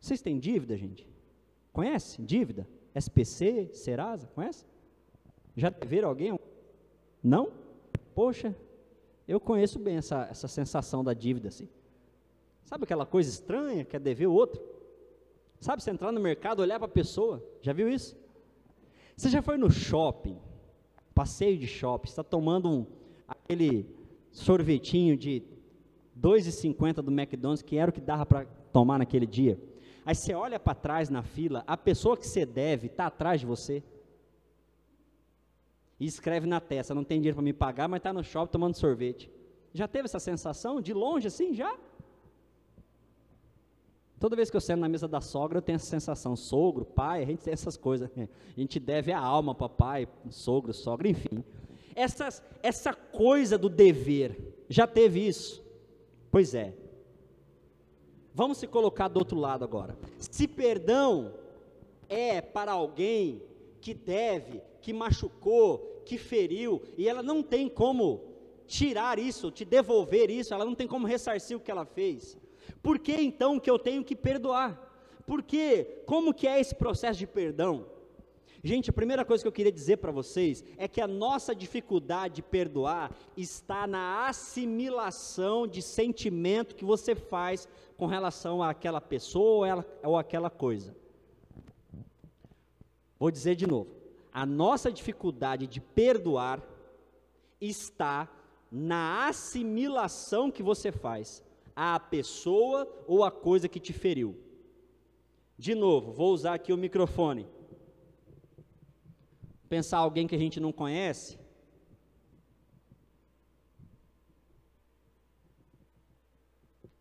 Vocês 0.00 0.22
têm 0.22 0.38
dívida, 0.38 0.74
gente? 0.76 1.06
Conhece? 1.70 2.22
Dívida? 2.22 2.66
SPC, 2.94 3.70
Serasa, 3.74 4.26
conhece? 4.28 4.64
Já 5.54 5.68
viram 5.86 6.08
alguém? 6.08 6.38
Não? 7.22 7.52
Poxa, 8.14 8.56
eu 9.26 9.40
conheço 9.40 9.78
bem 9.78 9.96
essa, 9.96 10.26
essa 10.30 10.48
sensação 10.48 11.02
da 11.02 11.12
dívida, 11.12 11.48
assim. 11.48 11.68
Sabe 12.64 12.84
aquela 12.84 13.06
coisa 13.06 13.28
estranha, 13.28 13.84
que 13.84 13.96
é 13.96 13.98
dever 13.98 14.26
o 14.26 14.32
outro? 14.32 14.60
Sabe, 15.60 15.82
você 15.82 15.90
entrar 15.90 16.12
no 16.12 16.20
mercado, 16.20 16.60
olhar 16.60 16.78
para 16.78 16.86
a 16.86 16.90
pessoa, 16.90 17.42
já 17.60 17.72
viu 17.72 17.88
isso? 17.88 18.16
Você 19.16 19.28
já 19.30 19.40
foi 19.40 19.56
no 19.56 19.70
shopping, 19.70 20.38
passeio 21.14 21.56
de 21.58 21.66
shopping, 21.66 22.08
está 22.08 22.22
tomando 22.22 22.68
um, 22.68 22.86
aquele 23.26 23.88
sorvetinho 24.30 25.16
de 25.16 25.42
2,50 26.20 26.94
do 26.96 27.10
McDonald's, 27.10 27.62
que 27.62 27.76
era 27.76 27.90
o 27.90 27.94
que 27.94 28.00
dava 28.00 28.26
para 28.26 28.44
tomar 28.72 28.98
naquele 28.98 29.26
dia. 29.26 29.58
Aí 30.04 30.14
você 30.14 30.34
olha 30.34 30.60
para 30.60 30.74
trás 30.74 31.08
na 31.08 31.22
fila, 31.22 31.64
a 31.66 31.76
pessoa 31.76 32.16
que 32.16 32.26
você 32.26 32.44
deve 32.44 32.86
está 32.86 33.06
atrás 33.06 33.40
de 33.40 33.46
você. 33.46 33.82
E 35.98 36.06
escreve 36.06 36.46
na 36.46 36.60
testa, 36.60 36.94
não 36.94 37.04
tem 37.04 37.18
dinheiro 37.18 37.36
para 37.36 37.44
me 37.44 37.52
pagar, 37.52 37.88
mas 37.88 37.98
está 37.98 38.12
no 38.12 38.22
shopping 38.22 38.52
tomando 38.52 38.74
sorvete. 38.74 39.30
Já 39.72 39.88
teve 39.88 40.06
essa 40.06 40.18
sensação 40.18 40.80
de 40.80 40.92
longe 40.92 41.26
assim, 41.26 41.54
já? 41.54 41.76
Toda 44.18 44.34
vez 44.34 44.50
que 44.50 44.56
eu 44.56 44.60
sento 44.60 44.80
na 44.80 44.88
mesa 44.88 45.06
da 45.06 45.20
sogra, 45.20 45.58
eu 45.58 45.62
tenho 45.62 45.76
essa 45.76 45.86
sensação. 45.86 46.34
Sogro, 46.34 46.84
pai, 46.84 47.22
a 47.22 47.26
gente 47.26 47.42
tem 47.42 47.52
essas 47.52 47.76
coisas. 47.76 48.10
Né? 48.14 48.28
A 48.56 48.60
gente 48.60 48.80
deve 48.80 49.12
a 49.12 49.18
alma 49.18 49.54
para 49.54 49.68
pai, 49.68 50.08
sogro, 50.30 50.72
sogra, 50.72 51.08
enfim. 51.08 51.44
Essas, 51.94 52.42
essa 52.62 52.94
coisa 52.94 53.58
do 53.58 53.68
dever, 53.68 54.64
já 54.68 54.86
teve 54.86 55.26
isso? 55.26 55.62
Pois 56.30 56.54
é. 56.54 56.74
Vamos 58.34 58.58
se 58.58 58.66
colocar 58.66 59.08
do 59.08 59.18
outro 59.18 59.38
lado 59.38 59.64
agora. 59.64 59.96
Se 60.18 60.46
perdão 60.48 61.34
é 62.08 62.40
para 62.40 62.72
alguém 62.72 63.42
que 63.80 63.94
deve, 63.94 64.62
que 64.86 64.92
machucou, 64.92 66.00
que 66.04 66.16
feriu, 66.16 66.80
e 66.96 67.08
ela 67.08 67.20
não 67.20 67.42
tem 67.42 67.68
como 67.68 68.22
tirar 68.68 69.18
isso, 69.18 69.50
te 69.50 69.64
devolver 69.64 70.30
isso, 70.30 70.54
ela 70.54 70.64
não 70.64 70.76
tem 70.76 70.86
como 70.86 71.08
ressarcir 71.08 71.56
o 71.56 71.60
que 71.60 71.72
ela 71.72 71.84
fez. 71.84 72.38
Por 72.84 73.00
que 73.00 73.10
então 73.10 73.58
que 73.58 73.68
eu 73.68 73.80
tenho 73.80 74.04
que 74.04 74.14
perdoar? 74.14 74.80
Por 75.26 75.42
que? 75.42 76.02
Como 76.06 76.32
que 76.32 76.46
é 76.46 76.60
esse 76.60 76.72
processo 76.72 77.18
de 77.18 77.26
perdão? 77.26 77.84
Gente, 78.62 78.88
a 78.88 78.92
primeira 78.92 79.24
coisa 79.24 79.42
que 79.42 79.48
eu 79.48 79.52
queria 79.58 79.72
dizer 79.72 79.96
para 79.96 80.12
vocês 80.12 80.62
é 80.78 80.86
que 80.86 81.00
a 81.00 81.08
nossa 81.08 81.52
dificuldade 81.52 82.36
de 82.36 82.42
perdoar 82.42 83.10
está 83.36 83.88
na 83.88 84.28
assimilação 84.28 85.66
de 85.66 85.82
sentimento 85.82 86.76
que 86.76 86.84
você 86.84 87.16
faz 87.16 87.66
com 87.96 88.06
relação 88.06 88.62
àquela 88.62 89.00
pessoa 89.00 89.84
ou 90.04 90.16
àquela 90.16 90.48
coisa. 90.48 90.94
Vou 93.18 93.32
dizer 93.32 93.56
de 93.56 93.66
novo. 93.66 93.95
A 94.36 94.44
nossa 94.44 94.92
dificuldade 94.92 95.66
de 95.66 95.80
perdoar 95.80 96.62
está 97.58 98.30
na 98.70 99.28
assimilação 99.28 100.50
que 100.50 100.62
você 100.62 100.92
faz 100.92 101.42
à 101.74 101.98
pessoa 101.98 102.86
ou 103.06 103.24
à 103.24 103.30
coisa 103.30 103.66
que 103.66 103.80
te 103.80 103.94
feriu. 103.94 104.38
De 105.56 105.74
novo, 105.74 106.12
vou 106.12 106.34
usar 106.34 106.52
aqui 106.52 106.70
o 106.70 106.76
microfone. 106.76 107.46
Pensar 109.70 109.96
alguém 110.00 110.26
que 110.26 110.34
a 110.34 110.38
gente 110.38 110.60
não 110.60 110.70
conhece. 110.70 111.38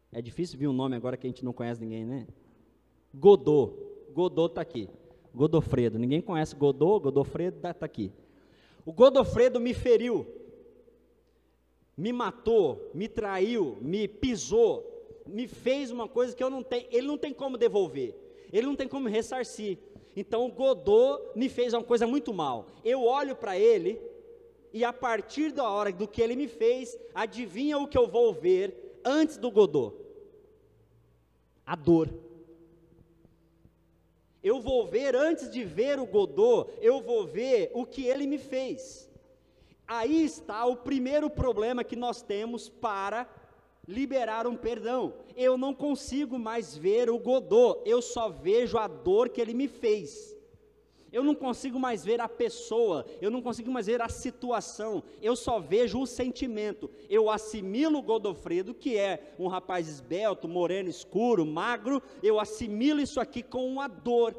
É 0.10 0.22
difícil 0.22 0.58
vir 0.58 0.70
um 0.70 0.74
nome 0.74 0.96
agora 0.96 1.18
que 1.18 1.27
a 1.27 1.30
gente 1.30 1.44
não 1.44 1.51
conhece 1.51 1.82
ninguém, 1.82 2.06
né? 2.06 2.27
Godot. 3.13 3.75
Godot 4.13 4.51
está 4.51 4.62
aqui. 4.62 4.89
Godofredo. 5.36 6.00
Ninguém 6.00 6.22
conhece 6.22 6.56
Godot, 6.56 7.04
Godofredo 7.04 7.58
está 7.58 7.74
tá 7.74 7.86
aqui. 7.86 8.12
O 8.86 8.92
Godofredo 8.92 9.60
me 9.60 9.74
feriu 9.74 10.25
me 11.98 12.12
matou, 12.12 12.92
me 12.94 13.08
traiu, 13.08 13.77
me 13.82 14.08
pisou, 14.08 14.84
me 15.25 15.48
fez 15.48 15.92
uma 15.92 16.08
coisa 16.08 16.36
que 16.36 16.44
eu 16.44 16.50
não 16.50 16.62
tenho, 16.62 16.88
ele 16.92 17.08
não 17.08 17.18
tem 17.18 17.34
como 17.34 17.58
devolver, 17.58 18.13
ele 18.51 18.68
não 18.68 18.75
tem 18.75 18.88
como 18.88 19.08
ressarcir. 19.08 19.77
Então 20.15 20.46
o 20.46 20.51
Godot 20.51 21.22
me 21.36 21.50
fez 21.50 21.74
uma 21.74 21.84
coisa 21.84 22.06
muito 22.06 22.34
mal. 22.34 22.68
Eu 22.84 23.04
olho 23.04 23.36
para 23.36 23.58
ele 23.58 24.00
e 24.74 24.84
a 24.84 24.92
partir 24.92 25.51
da 25.51 25.70
hora 25.70 25.92
do 25.92 26.08
que 26.08 26.22
ele 26.22 26.36
me 26.36 26.48
fez, 26.48 26.98
adivinha 27.13 27.77
o 27.77 27.88
que 27.88 27.98
eu 27.98 28.08
vou 28.08 28.34
ver 28.34 29.00
antes 29.04 29.38
do 29.38 29.50
Godot? 29.50 29.96
A 31.65 31.75
dor. 31.75 32.10
Eu 34.46 34.60
vou 34.60 34.86
ver 34.86 35.16
antes 35.16 35.50
de 35.50 35.64
ver 35.64 36.00
o 36.00 36.06
Godot, 36.06 36.72
eu 36.80 37.02
vou 37.02 37.25
ver 37.25 37.72
o 37.74 37.84
que 37.84 38.06
ele 38.06 38.28
me 38.28 38.38
fez. 38.38 39.10
Aí 39.88 40.24
está 40.24 40.64
o 40.68 40.78
primeiro 40.78 41.32
problema 41.32 41.84
que 41.84 41.96
nós 41.96 42.22
temos 42.22 42.70
para 42.70 43.28
liberar 43.88 44.46
um 44.46 44.56
perdão. 44.56 45.16
Eu 45.36 45.58
não 45.58 45.74
consigo 45.74 46.38
mais 46.38 46.78
ver 46.78 47.10
o 47.10 47.18
Godot, 47.18 47.82
eu 47.90 48.04
só 48.04 48.30
vejo 48.30 48.78
a 48.78 48.88
dor 48.88 49.30
que 49.30 49.42
ele 49.42 49.56
me 49.56 49.68
fez. 49.68 50.35
Eu 51.15 51.24
não 51.24 51.34
consigo 51.34 51.79
mais 51.79 52.03
ver 52.03 52.19
a 52.19 52.27
pessoa, 52.27 53.05
eu 53.22 53.31
não 53.31 53.41
consigo 53.41 53.72
mais 53.72 53.88
ver 53.88 54.01
a 54.01 54.10
situação, 54.10 55.01
eu 55.22 55.34
só 55.34 55.62
vejo 55.62 56.01
o 56.01 56.05
sentimento. 56.05 56.91
Eu 57.10 57.29
assimilo 57.29 58.01
Godofredo, 58.01 58.74
que 58.74 58.98
é 58.98 59.34
um 59.39 59.48
rapaz 59.48 59.88
esbelto, 59.88 60.45
moreno 60.45 60.89
escuro, 60.89 61.45
magro, 61.45 62.03
eu 62.22 62.38
assimilo 62.38 63.00
isso 63.00 63.22
aqui 63.22 63.41
com 63.41 63.65
uma 63.65 63.88
dor 63.88 64.34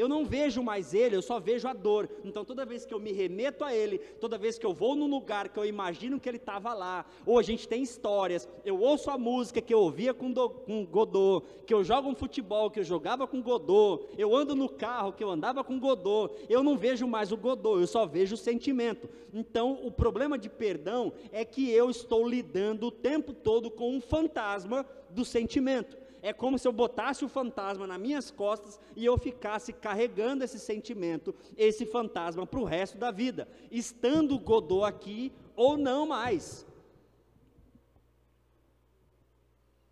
eu 0.00 0.08
não 0.08 0.24
vejo 0.24 0.62
mais 0.62 0.94
ele, 0.94 1.14
eu 1.14 1.20
só 1.20 1.38
vejo 1.38 1.68
a 1.68 1.74
dor. 1.74 2.08
Então, 2.24 2.42
toda 2.42 2.64
vez 2.64 2.86
que 2.86 2.94
eu 2.94 2.98
me 2.98 3.12
remeto 3.12 3.62
a 3.62 3.74
ele, 3.74 3.98
toda 3.98 4.38
vez 4.38 4.58
que 4.58 4.64
eu 4.64 4.72
vou 4.72 4.96
num 4.96 5.06
lugar 5.06 5.50
que 5.50 5.58
eu 5.58 5.64
imagino 5.64 6.18
que 6.18 6.26
ele 6.26 6.38
estava 6.38 6.72
lá, 6.72 7.04
ou 7.26 7.38
a 7.38 7.42
gente 7.42 7.68
tem 7.68 7.82
histórias, 7.82 8.48
eu 8.64 8.80
ouço 8.80 9.10
a 9.10 9.18
música 9.18 9.60
que 9.60 9.74
eu 9.74 9.80
ouvia 9.80 10.14
com, 10.14 10.32
do, 10.32 10.48
com 10.48 10.86
Godot, 10.86 11.46
que 11.66 11.74
eu 11.74 11.84
jogo 11.84 12.08
um 12.08 12.14
futebol 12.14 12.70
que 12.70 12.80
eu 12.80 12.84
jogava 12.84 13.26
com 13.26 13.42
Godot, 13.42 14.06
eu 14.16 14.34
ando 14.34 14.56
no 14.56 14.70
carro 14.70 15.12
que 15.12 15.22
eu 15.22 15.28
andava 15.28 15.62
com 15.62 15.78
Godot, 15.78 16.34
eu 16.48 16.62
não 16.62 16.78
vejo 16.78 17.06
mais 17.06 17.30
o 17.30 17.36
Godot, 17.36 17.80
eu 17.80 17.86
só 17.86 18.06
vejo 18.06 18.36
o 18.36 18.38
sentimento. 18.38 19.06
Então, 19.34 19.80
o 19.82 19.90
problema 19.90 20.38
de 20.38 20.48
perdão 20.48 21.12
é 21.30 21.44
que 21.44 21.70
eu 21.70 21.90
estou 21.90 22.26
lidando 22.26 22.86
o 22.86 22.90
tempo 22.90 23.34
todo 23.34 23.70
com 23.70 23.94
um 23.94 24.00
fantasma 24.00 24.86
do 25.10 25.26
sentimento 25.26 26.00
é 26.22 26.32
como 26.32 26.58
se 26.58 26.66
eu 26.68 26.72
botasse 26.72 27.24
o 27.24 27.28
fantasma 27.28 27.86
nas 27.86 28.00
minhas 28.00 28.30
costas 28.30 28.78
e 28.94 29.04
eu 29.04 29.16
ficasse 29.16 29.72
carregando 29.72 30.44
esse 30.44 30.58
sentimento, 30.58 31.34
esse 31.56 31.86
fantasma 31.86 32.46
para 32.46 32.60
o 32.60 32.64
resto 32.64 32.98
da 32.98 33.10
vida, 33.10 33.48
estando 33.70 34.38
Godot 34.38 34.84
aqui 34.84 35.32
ou 35.56 35.76
não 35.76 36.06
mais. 36.06 36.66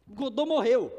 Godot 0.07 0.49
morreu, 0.49 0.93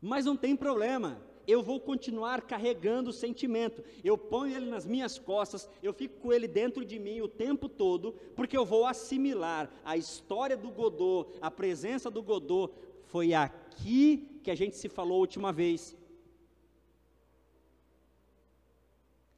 mas 0.00 0.24
não 0.24 0.36
tem 0.36 0.56
problema, 0.56 1.20
eu 1.46 1.62
vou 1.62 1.78
continuar 1.78 2.42
carregando 2.42 3.10
o 3.10 3.12
sentimento. 3.12 3.82
Eu 4.02 4.18
ponho 4.18 4.56
ele 4.56 4.66
nas 4.66 4.84
minhas 4.84 5.18
costas, 5.18 5.68
eu 5.82 5.92
fico 5.92 6.20
com 6.20 6.32
ele 6.32 6.48
dentro 6.48 6.84
de 6.84 6.98
mim 6.98 7.20
o 7.20 7.28
tempo 7.28 7.68
todo, 7.68 8.14
porque 8.34 8.56
eu 8.56 8.64
vou 8.64 8.84
assimilar 8.84 9.70
a 9.84 9.96
história 9.96 10.56
do 10.56 10.70
Godot, 10.70 11.30
a 11.40 11.50
presença 11.50 12.10
do 12.10 12.22
Godot, 12.22 12.72
foi 13.06 13.34
aqui 13.34 14.40
que 14.42 14.50
a 14.50 14.54
gente 14.54 14.76
se 14.76 14.88
falou 14.88 15.16
a 15.16 15.20
última 15.20 15.52
vez. 15.52 15.96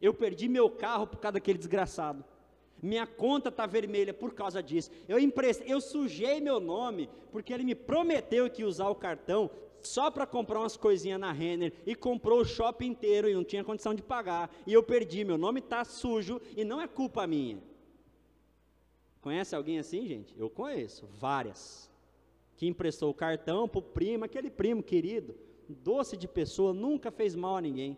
Eu 0.00 0.14
perdi 0.14 0.48
meu 0.48 0.70
carro 0.70 1.06
por 1.06 1.18
causa 1.18 1.34
daquele 1.34 1.58
desgraçado. 1.58 2.24
Minha 2.80 3.06
conta 3.06 3.48
está 3.48 3.66
vermelha 3.66 4.14
por 4.14 4.34
causa 4.34 4.62
disso. 4.62 4.90
Eu 5.08 5.18
emprestei, 5.18 5.72
eu 5.72 5.80
sujei 5.80 6.40
meu 6.40 6.60
nome 6.60 7.10
porque 7.32 7.52
ele 7.52 7.64
me 7.64 7.74
prometeu 7.74 8.48
que 8.48 8.62
ia 8.62 8.68
usar 8.68 8.88
o 8.88 8.94
cartão 8.94 9.50
só 9.82 10.10
para 10.10 10.26
comprar 10.26 10.60
umas 10.60 10.76
coisinhas 10.76 11.18
na 11.18 11.32
Renner 11.32 11.72
e 11.86 11.94
comprou 11.94 12.40
o 12.40 12.44
shopping 12.44 12.86
inteiro 12.86 13.28
e 13.28 13.34
não 13.34 13.44
tinha 13.44 13.64
condição 13.64 13.94
de 13.94 14.02
pagar. 14.02 14.50
E 14.66 14.72
eu 14.72 14.82
perdi, 14.82 15.24
meu 15.24 15.38
nome 15.38 15.60
está 15.60 15.84
sujo 15.84 16.40
e 16.56 16.64
não 16.64 16.80
é 16.80 16.86
culpa 16.86 17.26
minha. 17.26 17.58
Conhece 19.20 19.54
alguém 19.54 19.78
assim, 19.78 20.06
gente? 20.06 20.34
Eu 20.38 20.48
conheço, 20.48 21.06
várias. 21.18 21.90
Que 22.58 22.66
emprestou 22.66 23.08
o 23.08 23.14
cartão 23.14 23.66
para 23.66 23.78
o 23.78 23.82
primo, 23.82 24.24
aquele 24.26 24.50
primo 24.50 24.82
querido, 24.82 25.34
doce 25.66 26.16
de 26.16 26.28
pessoa, 26.28 26.74
nunca 26.74 27.10
fez 27.10 27.34
mal 27.34 27.56
a 27.56 27.60
ninguém. 27.62 27.96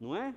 Não 0.00 0.16
é? 0.16 0.34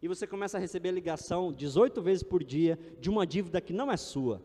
E 0.00 0.06
você 0.06 0.26
começa 0.26 0.58
a 0.58 0.60
receber 0.60 0.90
ligação 0.90 1.52
18 1.52 2.00
vezes 2.02 2.22
por 2.22 2.44
dia 2.44 2.78
de 3.00 3.08
uma 3.08 3.26
dívida 3.26 3.60
que 3.60 3.72
não 3.72 3.90
é 3.90 3.96
sua. 3.96 4.40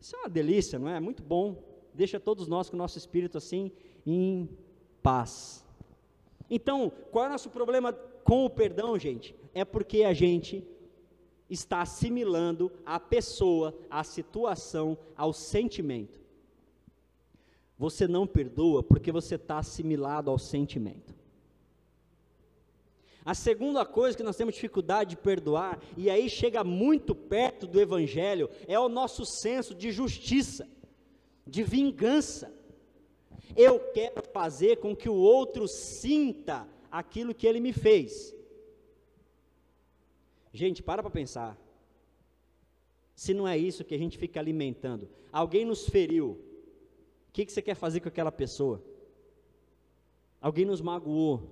Isso 0.00 0.16
é 0.16 0.18
uma 0.18 0.28
delícia, 0.28 0.78
não 0.78 0.88
é? 0.88 0.98
Muito 0.98 1.22
bom. 1.22 1.62
Deixa 1.94 2.18
todos 2.18 2.48
nós 2.48 2.68
com 2.68 2.76
o 2.76 2.78
nosso 2.78 2.98
espírito 2.98 3.38
assim 3.38 3.70
em 4.04 4.48
paz. 5.02 5.64
Então, 6.50 6.92
qual 7.12 7.24
é 7.24 7.28
o 7.28 7.30
nosso 7.30 7.50
problema 7.50 7.92
com 7.92 8.44
o 8.44 8.50
perdão, 8.50 8.98
gente? 8.98 9.34
É 9.54 9.64
porque 9.64 10.02
a 10.02 10.12
gente 10.12 10.66
está 11.48 11.82
assimilando 11.82 12.72
a 12.84 12.98
pessoa, 12.98 13.74
a 13.88 14.02
situação, 14.02 14.98
ao 15.16 15.32
sentimento. 15.32 16.23
Você 17.78 18.06
não 18.06 18.26
perdoa 18.26 18.82
porque 18.82 19.10
você 19.10 19.34
está 19.34 19.58
assimilado 19.58 20.30
ao 20.30 20.38
sentimento. 20.38 21.14
A 23.24 23.34
segunda 23.34 23.86
coisa 23.86 24.16
que 24.16 24.22
nós 24.22 24.36
temos 24.36 24.54
dificuldade 24.54 25.10
de 25.10 25.16
perdoar, 25.16 25.80
e 25.96 26.10
aí 26.10 26.28
chega 26.28 26.62
muito 26.62 27.14
perto 27.14 27.66
do 27.66 27.80
Evangelho, 27.80 28.50
é 28.68 28.78
o 28.78 28.88
nosso 28.88 29.24
senso 29.24 29.74
de 29.74 29.90
justiça, 29.90 30.68
de 31.46 31.62
vingança. 31.62 32.52
Eu 33.56 33.80
quero 33.80 34.22
fazer 34.30 34.76
com 34.76 34.94
que 34.94 35.08
o 35.08 35.14
outro 35.14 35.66
sinta 35.66 36.68
aquilo 36.90 37.34
que 37.34 37.46
ele 37.46 37.60
me 37.60 37.72
fez. 37.72 38.34
Gente, 40.52 40.82
para 40.82 41.02
para 41.02 41.10
pensar. 41.10 41.58
Se 43.14 43.32
não 43.32 43.48
é 43.48 43.56
isso 43.56 43.84
que 43.84 43.94
a 43.94 43.98
gente 43.98 44.18
fica 44.18 44.38
alimentando. 44.38 45.08
Alguém 45.32 45.64
nos 45.64 45.88
feriu. 45.88 46.38
Que, 47.34 47.44
que 47.44 47.52
você 47.52 47.60
quer 47.60 47.74
fazer 47.74 47.98
com 47.98 48.08
aquela 48.08 48.30
pessoa? 48.30 48.80
Alguém 50.40 50.64
nos 50.64 50.80
magoou. 50.80 51.42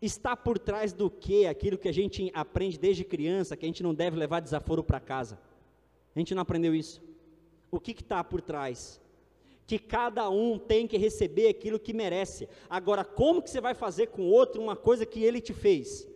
Está 0.00 0.36
por 0.36 0.58
trás 0.58 0.92
do 0.92 1.10
que 1.10 1.46
aquilo 1.46 1.78
que 1.78 1.88
a 1.88 1.92
gente 1.92 2.30
aprende 2.34 2.78
desde 2.78 3.02
criança, 3.02 3.56
que 3.56 3.64
a 3.64 3.68
gente 3.68 3.82
não 3.82 3.94
deve 3.94 4.18
levar 4.18 4.40
desaforo 4.40 4.84
para 4.84 5.00
casa? 5.00 5.40
A 6.14 6.18
gente 6.18 6.34
não 6.34 6.42
aprendeu 6.42 6.74
isso. 6.74 7.02
O 7.70 7.80
que 7.80 7.92
está 7.92 8.22
por 8.22 8.42
trás? 8.42 9.00
Que 9.66 9.78
cada 9.78 10.28
um 10.28 10.58
tem 10.58 10.86
que 10.86 10.98
receber 10.98 11.48
aquilo 11.48 11.80
que 11.80 11.94
merece. 11.94 12.46
Agora, 12.68 13.06
como 13.06 13.40
que 13.40 13.48
você 13.48 13.60
vai 13.60 13.74
fazer 13.74 14.08
com 14.08 14.20
o 14.20 14.30
outro 14.30 14.60
uma 14.60 14.76
coisa 14.76 15.06
que 15.06 15.24
ele 15.24 15.40
te 15.40 15.54
fez? 15.54 16.06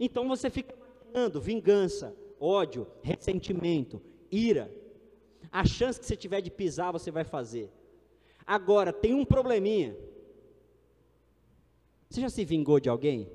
Então 0.00 0.26
você 0.26 0.48
fica 0.48 0.74
imaginando 0.74 1.38
vingança, 1.38 2.16
ódio, 2.40 2.86
ressentimento, 3.02 4.00
ira. 4.32 4.74
A 5.52 5.64
chance 5.66 6.00
que 6.00 6.06
você 6.06 6.16
tiver 6.16 6.40
de 6.40 6.50
pisar, 6.50 6.90
você 6.90 7.10
vai 7.10 7.24
fazer. 7.24 7.70
Agora, 8.46 8.92
tem 8.92 9.14
um 9.14 9.24
probleminha. 9.24 9.94
Você 12.08 12.22
já 12.22 12.30
se 12.30 12.44
vingou 12.44 12.80
de 12.80 12.88
alguém? 12.88 13.30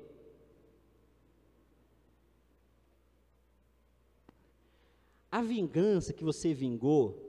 A 5.30 5.40
vingança 5.42 6.12
que 6.12 6.24
você 6.24 6.52
vingou 6.52 7.24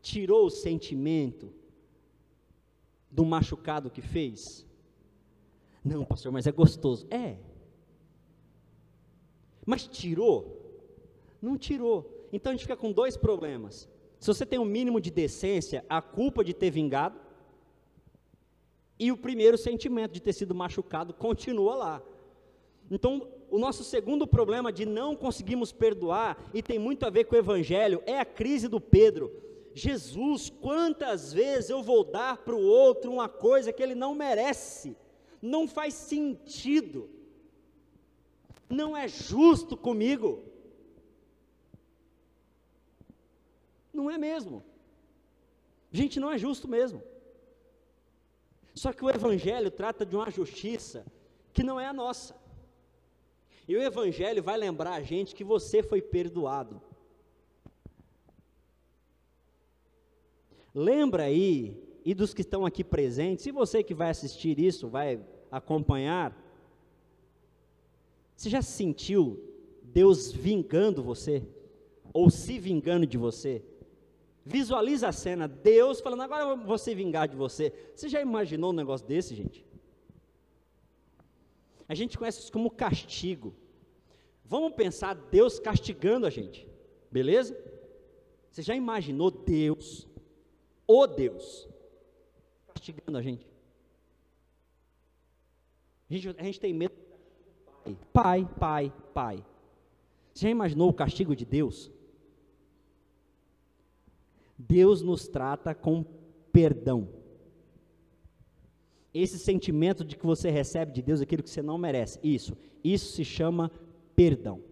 tirou 0.00 0.46
o 0.46 0.50
sentimento 0.50 1.52
do 3.10 3.24
machucado 3.24 3.90
que 3.90 4.02
fez? 4.02 4.66
Não, 5.84 6.04
pastor, 6.04 6.30
mas 6.30 6.46
é 6.46 6.52
gostoso. 6.52 7.06
É. 7.10 7.38
Mas 9.64 9.86
tirou? 9.86 10.60
Não 11.40 11.56
tirou. 11.56 12.19
Então 12.32 12.50
a 12.50 12.54
gente 12.54 12.62
fica 12.62 12.76
com 12.76 12.92
dois 12.92 13.16
problemas. 13.16 13.88
Se 14.18 14.26
você 14.26 14.44
tem 14.44 14.58
um 14.58 14.64
mínimo 14.64 15.00
de 15.00 15.10
decência, 15.10 15.84
a 15.88 16.02
culpa 16.02 16.44
de 16.44 16.52
ter 16.52 16.70
vingado 16.70 17.18
e 18.98 19.10
o 19.10 19.16
primeiro 19.16 19.56
sentimento 19.56 20.12
de 20.12 20.20
ter 20.20 20.34
sido 20.34 20.54
machucado 20.54 21.14
continua 21.26 21.74
lá. 21.74 22.02
Então, 22.90 23.26
o 23.50 23.58
nosso 23.58 23.84
segundo 23.84 24.26
problema 24.26 24.72
de 24.72 24.84
não 24.84 25.14
conseguimos 25.14 25.72
perdoar, 25.72 26.50
e 26.52 26.62
tem 26.62 26.78
muito 26.78 27.06
a 27.06 27.10
ver 27.10 27.24
com 27.24 27.34
o 27.34 27.38
Evangelho, 27.38 28.02
é 28.04 28.18
a 28.18 28.24
crise 28.24 28.68
do 28.68 28.80
Pedro. 28.80 29.32
Jesus, 29.72 30.50
quantas 30.50 31.32
vezes 31.32 31.70
eu 31.70 31.82
vou 31.82 32.02
dar 32.04 32.38
para 32.38 32.54
o 32.54 32.62
outro 32.62 33.12
uma 33.12 33.28
coisa 33.28 33.72
que 33.72 33.82
ele 33.82 33.94
não 33.94 34.14
merece? 34.14 34.96
Não 35.40 35.68
faz 35.68 35.94
sentido. 35.94 37.08
Não 38.68 38.96
é 38.96 39.06
justo 39.06 39.76
comigo. 39.76 40.42
Não 44.10 44.16
é 44.16 44.18
mesmo. 44.18 44.64
Gente, 45.92 46.18
não 46.18 46.32
é 46.32 46.36
justo 46.36 46.66
mesmo. 46.66 47.00
Só 48.74 48.92
que 48.92 49.04
o 49.04 49.08
Evangelho 49.08 49.70
trata 49.70 50.04
de 50.04 50.16
uma 50.16 50.28
justiça 50.28 51.06
que 51.52 51.62
não 51.62 51.78
é 51.78 51.86
a 51.86 51.92
nossa. 51.92 52.34
E 53.68 53.76
o 53.76 53.80
Evangelho 53.80 54.42
vai 54.42 54.56
lembrar 54.56 54.94
a 54.94 55.00
gente 55.00 55.32
que 55.32 55.44
você 55.44 55.80
foi 55.80 56.02
perdoado. 56.02 56.82
Lembra 60.74 61.22
aí, 61.24 61.80
e 62.04 62.12
dos 62.12 62.34
que 62.34 62.40
estão 62.40 62.66
aqui 62.66 62.82
presentes, 62.82 63.44
se 63.44 63.52
você 63.52 63.80
que 63.80 63.94
vai 63.94 64.10
assistir 64.10 64.58
isso, 64.58 64.88
vai 64.88 65.24
acompanhar, 65.52 66.36
você 68.34 68.50
já 68.50 68.60
sentiu 68.60 69.40
Deus 69.84 70.32
vingando 70.32 71.00
você? 71.00 71.46
Ou 72.12 72.28
se 72.28 72.58
vingando 72.58 73.06
de 73.06 73.16
você? 73.16 73.62
Visualiza 74.44 75.08
a 75.08 75.12
cena, 75.12 75.46
Deus 75.46 76.00
falando, 76.00 76.22
agora 76.22 76.44
eu 76.44 76.56
vou 76.56 76.78
se 76.78 76.94
vingar 76.94 77.28
de 77.28 77.36
você. 77.36 77.72
Você 77.94 78.08
já 78.08 78.20
imaginou 78.20 78.70
um 78.70 78.74
negócio 78.74 79.06
desse, 79.06 79.34
gente? 79.34 79.66
A 81.86 81.94
gente 81.94 82.16
conhece 82.16 82.40
isso 82.40 82.52
como 82.52 82.70
castigo. 82.70 83.54
Vamos 84.44 84.72
pensar 84.72 85.14
Deus 85.14 85.58
castigando 85.58 86.26
a 86.26 86.30
gente, 86.30 86.66
beleza? 87.10 87.56
Você 88.50 88.62
já 88.62 88.74
imaginou 88.74 89.30
Deus, 89.30 90.08
o 90.86 91.06
Deus, 91.06 91.68
castigando 92.68 93.18
a 93.18 93.22
gente? 93.22 93.46
A 96.08 96.14
gente, 96.14 96.28
a 96.36 96.42
gente 96.42 96.58
tem 96.58 96.74
medo. 96.74 96.94
Pai, 98.12 98.48
pai, 98.58 98.92
pai. 99.14 99.44
Você 100.34 100.46
já 100.46 100.50
imaginou 100.50 100.88
o 100.88 100.94
castigo 100.94 101.36
de 101.36 101.44
Deus? 101.44 101.90
Deus 104.68 105.00
nos 105.02 105.26
trata 105.26 105.74
com 105.74 106.04
perdão. 106.52 107.08
Esse 109.12 109.38
sentimento 109.38 110.04
de 110.04 110.16
que 110.16 110.26
você 110.26 110.50
recebe 110.50 110.92
de 110.92 111.02
Deus 111.02 111.20
aquilo 111.20 111.42
que 111.42 111.50
você 111.50 111.62
não 111.62 111.78
merece, 111.78 112.18
isso, 112.22 112.56
isso 112.84 113.12
se 113.12 113.24
chama 113.24 113.70
perdão. 114.14 114.62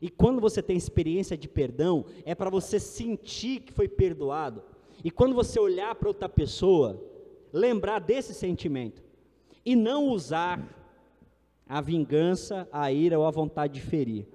E 0.00 0.08
quando 0.08 0.40
você 0.40 0.62
tem 0.62 0.76
experiência 0.76 1.36
de 1.36 1.48
perdão, 1.48 2.04
é 2.24 2.34
para 2.34 2.50
você 2.50 2.78
sentir 2.78 3.60
que 3.60 3.72
foi 3.72 3.88
perdoado. 3.88 4.62
E 5.02 5.10
quando 5.10 5.34
você 5.34 5.58
olhar 5.58 5.94
para 5.94 6.08
outra 6.08 6.28
pessoa, 6.28 7.02
lembrar 7.52 7.98
desse 7.98 8.32
sentimento. 8.32 9.02
E 9.64 9.74
não 9.74 10.08
usar 10.08 10.62
a 11.66 11.80
vingança, 11.80 12.68
a 12.70 12.92
ira 12.92 13.18
ou 13.18 13.26
a 13.26 13.30
vontade 13.30 13.74
de 13.74 13.80
ferir. 13.80 14.26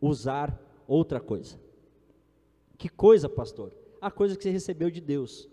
Usar 0.00 0.58
outra 0.86 1.20
coisa. 1.20 1.58
Que 2.80 2.88
coisa, 2.88 3.28
pastor? 3.28 3.74
A 4.00 4.10
coisa 4.10 4.34
que 4.34 4.42
você 4.42 4.48
recebeu 4.48 4.90
de 4.90 5.02
Deus. 5.02 5.46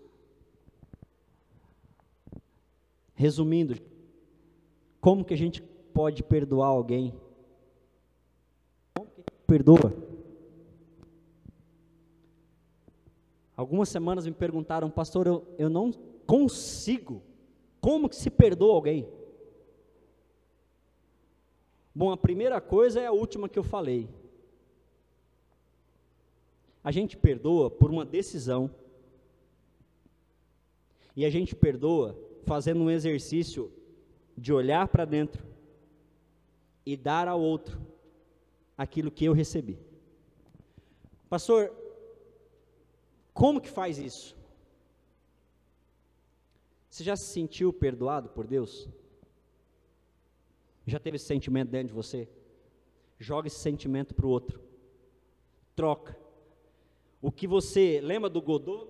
Resumindo, 3.14 3.78
como 4.98 5.22
que 5.22 5.34
a 5.34 5.36
gente 5.36 5.60
pode 5.92 6.22
perdoar 6.22 6.68
alguém? 6.68 7.12
Como 8.94 9.10
que 9.10 9.22
perdoa? 9.46 9.92
Algumas 13.54 13.90
semanas 13.90 14.24
me 14.24 14.32
perguntaram, 14.32 14.88
pastor, 14.88 15.26
eu, 15.26 15.46
eu 15.58 15.68
não 15.68 15.92
consigo. 16.26 17.22
Como 17.78 18.08
que 18.08 18.16
se 18.16 18.30
perdoa 18.30 18.74
alguém? 18.74 19.06
Bom, 21.94 22.10
a 22.10 22.16
primeira 22.16 22.58
coisa 22.58 23.00
é 23.00 23.06
a 23.06 23.12
última 23.12 23.50
que 23.50 23.58
eu 23.58 23.62
falei. 23.62 24.08
A 26.88 26.90
gente 26.90 27.18
perdoa 27.18 27.70
por 27.70 27.90
uma 27.90 28.02
decisão. 28.02 28.70
E 31.14 31.22
a 31.22 31.28
gente 31.28 31.54
perdoa 31.54 32.18
fazendo 32.46 32.80
um 32.80 32.90
exercício 32.90 33.70
de 34.34 34.54
olhar 34.54 34.88
para 34.88 35.04
dentro 35.04 35.44
e 36.86 36.96
dar 36.96 37.28
ao 37.28 37.42
outro 37.42 37.78
aquilo 38.74 39.10
que 39.10 39.26
eu 39.26 39.34
recebi. 39.34 39.78
Pastor, 41.28 41.70
como 43.34 43.60
que 43.60 43.68
faz 43.68 43.98
isso? 43.98 44.34
Você 46.88 47.04
já 47.04 47.16
se 47.16 47.34
sentiu 47.34 47.70
perdoado 47.70 48.30
por 48.30 48.46
Deus? 48.46 48.88
Já 50.86 50.98
teve 50.98 51.16
esse 51.16 51.26
sentimento 51.26 51.68
dentro 51.68 51.88
de 51.88 51.92
você? 51.92 52.26
Joga 53.18 53.46
esse 53.46 53.58
sentimento 53.58 54.14
para 54.14 54.24
o 54.24 54.30
outro. 54.30 54.58
Troca. 55.76 56.27
O 57.20 57.32
que 57.32 57.46
você 57.46 58.00
lembra 58.02 58.30
do 58.30 58.40
Godot? 58.40 58.88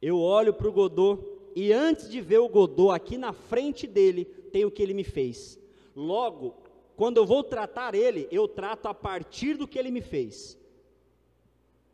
Eu 0.00 0.18
olho 0.18 0.54
para 0.54 0.68
o 0.68 0.72
Godot 0.72 1.22
e 1.54 1.72
antes 1.72 2.08
de 2.08 2.20
ver 2.20 2.38
o 2.38 2.48
Godot 2.48 2.90
aqui 2.94 3.18
na 3.18 3.32
frente 3.32 3.86
dele, 3.86 4.24
tem 4.24 4.64
o 4.64 4.70
que 4.70 4.82
ele 4.82 4.94
me 4.94 5.04
fez. 5.04 5.58
Logo, 5.94 6.54
quando 6.96 7.18
eu 7.18 7.26
vou 7.26 7.44
tratar 7.44 7.94
ele, 7.94 8.26
eu 8.30 8.48
trato 8.48 8.86
a 8.86 8.94
partir 8.94 9.54
do 9.54 9.68
que 9.68 9.78
ele 9.78 9.90
me 9.90 10.00
fez. 10.00 10.58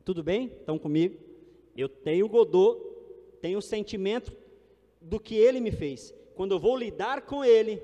Tudo 0.05 0.23
bem? 0.23 0.47
Estão 0.47 0.79
comigo? 0.79 1.19
Eu 1.77 1.89
tenho 1.89 2.27
o 2.27 2.29
Godot, 2.29 2.81
tenho 3.41 3.59
o 3.59 3.63
sentimento 3.63 4.33
do 5.01 5.19
que 5.19 5.35
ele 5.35 5.61
me 5.61 5.73
fez. 5.73 6.15
Quando 6.37 6.53
eu 6.53 6.59
vou 6.59 6.77
lidar 6.77 7.23
com 7.23 7.45
ele, 7.45 7.83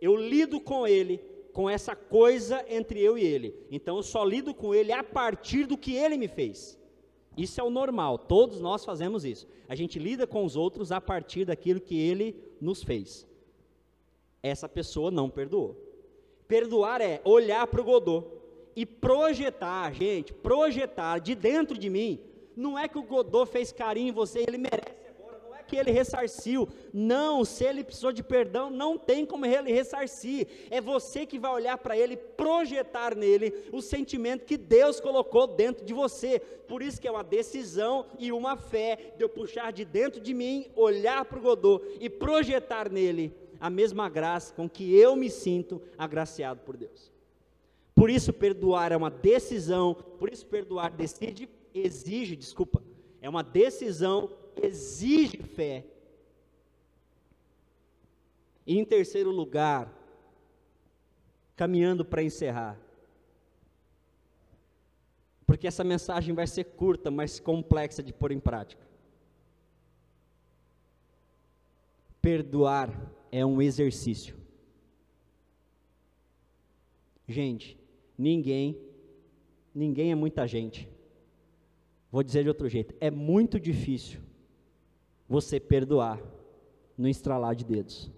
eu 0.00 0.16
lido 0.16 0.58
com 0.60 0.86
ele 0.86 1.20
com 1.52 1.68
essa 1.68 1.94
coisa 1.96 2.64
entre 2.68 3.00
eu 3.00 3.18
e 3.18 3.24
ele. 3.24 3.54
Então 3.70 3.96
eu 3.96 4.02
só 4.02 4.24
lido 4.24 4.54
com 4.54 4.74
ele 4.74 4.92
a 4.92 5.02
partir 5.02 5.66
do 5.66 5.76
que 5.76 5.94
ele 5.94 6.16
me 6.16 6.28
fez. 6.28 6.78
Isso 7.36 7.60
é 7.60 7.64
o 7.64 7.70
normal, 7.70 8.18
todos 8.18 8.60
nós 8.60 8.84
fazemos 8.84 9.24
isso. 9.24 9.46
A 9.68 9.74
gente 9.74 9.98
lida 9.98 10.26
com 10.26 10.44
os 10.44 10.56
outros 10.56 10.90
a 10.92 11.00
partir 11.00 11.44
daquilo 11.44 11.80
que 11.80 11.98
ele 11.98 12.36
nos 12.60 12.82
fez. 12.82 13.26
Essa 14.42 14.68
pessoa 14.68 15.10
não 15.10 15.30
perdoou. 15.30 15.76
Perdoar 16.48 17.00
é 17.00 17.20
olhar 17.24 17.66
para 17.66 17.80
o 17.80 17.84
Godot 17.84 18.26
e 18.74 18.84
projetar, 18.84 19.92
gente, 19.92 20.32
projetar 20.32 21.18
de 21.18 21.34
dentro 21.34 21.78
de 21.78 21.88
mim. 21.88 22.20
Não 22.56 22.78
é 22.78 22.88
que 22.88 22.98
o 22.98 23.02
Godot 23.02 23.50
fez 23.50 23.72
carinho 23.72 24.08
em 24.08 24.12
você, 24.12 24.40
ele 24.40 24.58
merece 24.58 24.99
que 25.70 25.76
ele 25.76 25.92
ressarciu. 25.92 26.68
Não, 26.92 27.44
se 27.44 27.64
ele 27.64 27.84
precisou 27.84 28.12
de 28.12 28.24
perdão, 28.24 28.68
não 28.68 28.98
tem 28.98 29.24
como 29.24 29.46
ele 29.46 29.72
ressarcir. 29.72 30.48
É 30.68 30.80
você 30.80 31.24
que 31.24 31.38
vai 31.38 31.52
olhar 31.52 31.78
para 31.78 31.96
ele, 31.96 32.16
projetar 32.16 33.14
nele 33.14 33.54
o 33.72 33.80
sentimento 33.80 34.44
que 34.44 34.56
Deus 34.56 35.00
colocou 35.00 35.46
dentro 35.46 35.84
de 35.84 35.94
você. 35.94 36.40
Por 36.40 36.82
isso 36.82 37.00
que 37.00 37.06
é 37.06 37.10
uma 37.10 37.22
decisão 37.22 38.06
e 38.18 38.32
uma 38.32 38.56
fé 38.56 39.14
de 39.16 39.22
eu 39.22 39.28
puxar 39.28 39.72
de 39.72 39.84
dentro 39.84 40.20
de 40.20 40.34
mim, 40.34 40.66
olhar 40.74 41.24
para 41.24 41.38
o 41.38 41.42
Godô 41.42 41.80
e 42.00 42.10
projetar 42.10 42.90
nele 42.90 43.32
a 43.60 43.70
mesma 43.70 44.08
graça 44.08 44.52
com 44.52 44.68
que 44.68 44.98
eu 44.98 45.14
me 45.14 45.30
sinto 45.30 45.80
agraciado 45.96 46.60
por 46.62 46.76
Deus. 46.76 47.12
Por 47.94 48.10
isso 48.10 48.32
perdoar 48.32 48.90
é 48.90 48.96
uma 48.96 49.10
decisão, 49.10 49.94
por 49.94 50.32
isso 50.32 50.46
perdoar 50.46 50.90
decide, 50.90 51.48
exige, 51.72 52.34
desculpa, 52.34 52.82
é 53.20 53.28
uma 53.28 53.42
decisão 53.42 54.30
exige 54.62 55.42
fé. 55.42 55.84
E 58.66 58.78
em 58.78 58.84
terceiro 58.84 59.30
lugar, 59.30 59.92
caminhando 61.56 62.04
para 62.04 62.22
encerrar, 62.22 62.78
porque 65.46 65.66
essa 65.66 65.82
mensagem 65.82 66.34
vai 66.34 66.46
ser 66.46 66.64
curta, 66.64 67.10
mas 67.10 67.40
complexa 67.40 68.02
de 68.02 68.12
pôr 68.12 68.30
em 68.30 68.38
prática. 68.38 68.86
Perdoar 72.22 73.12
é 73.32 73.44
um 73.44 73.60
exercício. 73.60 74.36
Gente, 77.26 77.76
ninguém, 78.16 78.80
ninguém 79.74 80.12
é 80.12 80.14
muita 80.14 80.46
gente. 80.46 80.88
Vou 82.12 82.22
dizer 82.22 82.42
de 82.42 82.48
outro 82.48 82.68
jeito, 82.68 82.94
é 83.00 83.10
muito 83.10 83.58
difícil 83.58 84.20
você 85.30 85.60
perdoar 85.60 86.20
no 86.98 87.08
estralar 87.08 87.54
de 87.54 87.64
dedos. 87.64 88.10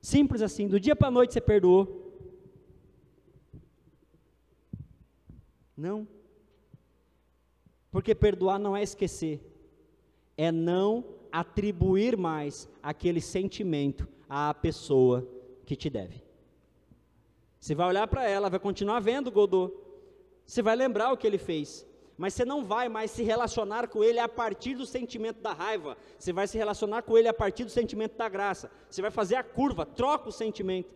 Simples 0.00 0.40
assim, 0.40 0.68
do 0.68 0.78
dia 0.78 0.94
para 0.94 1.08
a 1.08 1.10
noite 1.10 1.34
você 1.34 1.40
perdoou. 1.40 2.06
Não. 5.76 6.06
Porque 7.90 8.14
perdoar 8.14 8.60
não 8.60 8.76
é 8.76 8.82
esquecer, 8.82 9.40
é 10.36 10.52
não 10.52 11.04
atribuir 11.32 12.16
mais 12.16 12.68
aquele 12.80 13.20
sentimento 13.20 14.08
à 14.28 14.54
pessoa 14.54 15.26
que 15.64 15.74
te 15.74 15.90
deve. 15.90 16.22
Você 17.58 17.74
vai 17.74 17.88
olhar 17.88 18.06
para 18.06 18.28
ela, 18.28 18.48
vai 18.48 18.60
continuar 18.60 19.00
vendo 19.00 19.32
Godot. 19.32 19.74
Você 20.46 20.62
vai 20.62 20.76
lembrar 20.76 21.12
o 21.12 21.16
que 21.16 21.26
ele 21.26 21.38
fez 21.38 21.85
mas 22.16 22.32
você 22.32 22.44
não 22.44 22.64
vai 22.64 22.88
mais 22.88 23.10
se 23.10 23.22
relacionar 23.22 23.88
com 23.88 24.02
ele 24.02 24.18
a 24.18 24.28
partir 24.28 24.74
do 24.74 24.86
sentimento 24.86 25.40
da 25.40 25.52
raiva, 25.52 25.96
você 26.18 26.32
vai 26.32 26.46
se 26.46 26.56
relacionar 26.56 27.02
com 27.02 27.16
ele 27.18 27.28
a 27.28 27.34
partir 27.34 27.64
do 27.64 27.70
sentimento 27.70 28.16
da 28.16 28.28
graça. 28.28 28.70
Você 28.90 29.02
vai 29.02 29.10
fazer 29.10 29.36
a 29.36 29.42
curva, 29.42 29.84
troca 29.84 30.28
o 30.28 30.32
sentimento. 30.32 30.94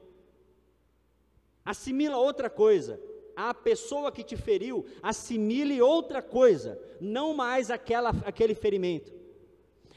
Assimila 1.64 2.16
outra 2.16 2.48
coisa. 2.48 2.98
A 3.36 3.52
pessoa 3.52 4.10
que 4.10 4.24
te 4.24 4.36
feriu, 4.36 4.84
assimile 5.02 5.80
outra 5.80 6.22
coisa, 6.22 6.80
não 7.00 7.34
mais 7.34 7.70
aquela, 7.70 8.10
aquele 8.24 8.54
ferimento. 8.54 9.12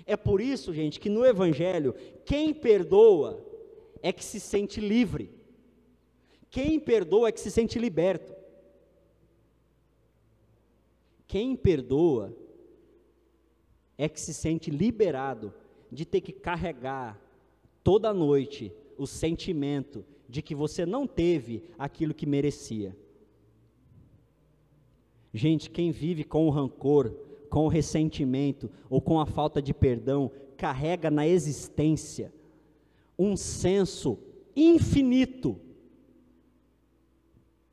É 0.06 0.18
por 0.18 0.42
isso, 0.42 0.74
gente, 0.74 1.00
que 1.00 1.10
no 1.10 1.26
Evangelho, 1.26 1.96
quem 2.26 2.54
perdoa 2.54 3.44
é 4.02 4.12
que 4.12 4.24
se 4.24 4.40
sente 4.40 4.82
livre. 4.82 5.32
Quem 6.50 6.80
perdoa 6.80 7.30
é 7.30 7.32
que 7.32 7.40
se 7.40 7.50
sente 7.50 7.80
liberto. 7.80 8.43
Quem 11.34 11.56
perdoa 11.56 12.32
é 13.98 14.08
que 14.08 14.22
se 14.22 14.36
sente 14.36 14.70
liberado 14.70 15.52
de 15.92 16.06
ter 16.06 16.22
que 16.22 16.32
carregar 16.32 17.20
toda 17.84 18.14
noite 18.14 18.72
o 19.00 19.08
sentimento 19.08 20.06
de 20.30 20.44
que 20.44 20.54
você 20.54 20.86
não 20.86 21.08
teve 21.08 21.64
aquilo 21.76 22.14
que 22.14 22.28
merecia. 22.28 22.96
Gente, 25.34 25.72
quem 25.72 25.90
vive 25.90 26.24
com 26.24 26.46
o 26.46 26.52
rancor, 26.52 27.12
com 27.50 27.66
o 27.66 27.68
ressentimento 27.68 28.70
ou 28.88 29.02
com 29.02 29.20
a 29.20 29.26
falta 29.26 29.60
de 29.60 29.74
perdão, 29.74 30.30
carrega 30.56 31.10
na 31.10 31.28
existência 31.28 32.32
um 33.18 33.36
senso 33.36 34.20
infinito 34.56 35.60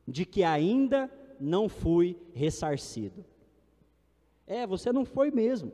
de 0.08 0.24
que 0.24 0.42
ainda 0.42 1.12
não 1.38 1.68
fui 1.68 2.16
ressarcido. 2.32 3.28
É, 4.50 4.66
você 4.66 4.92
não 4.92 5.04
foi 5.04 5.30
mesmo. 5.30 5.70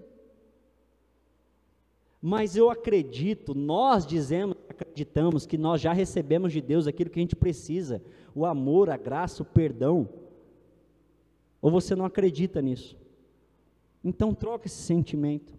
Mas 2.20 2.56
eu 2.56 2.68
acredito, 2.68 3.54
nós 3.54 4.06
dizemos, 4.06 4.54
acreditamos 4.68 5.46
que 5.46 5.56
nós 5.56 5.80
já 5.80 5.94
recebemos 5.94 6.52
de 6.52 6.60
Deus 6.60 6.86
aquilo 6.86 7.08
que 7.08 7.18
a 7.18 7.22
gente 7.22 7.34
precisa: 7.34 8.02
o 8.34 8.44
amor, 8.44 8.90
a 8.90 8.98
graça, 8.98 9.42
o 9.42 9.46
perdão. 9.46 10.06
Ou 11.62 11.70
você 11.70 11.96
não 11.96 12.04
acredita 12.04 12.60
nisso? 12.60 12.98
Então 14.04 14.34
troca 14.34 14.66
esse 14.66 14.82
sentimento. 14.82 15.54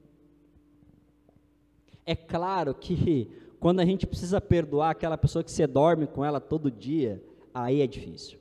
É 2.05 2.15
claro 2.15 2.75
que 2.75 3.31
quando 3.59 3.79
a 3.79 3.85
gente 3.85 4.05
precisa 4.05 4.39
perdoar 4.39 4.91
aquela 4.91 5.17
pessoa 5.17 5.43
que 5.43 5.51
você 5.51 5.65
dorme 5.65 6.05
com 6.05 6.23
ela 6.23 6.39
todo 6.39 6.69
dia, 6.69 7.19
aí 7.51 7.81
é 7.81 7.87
difícil. 7.87 8.37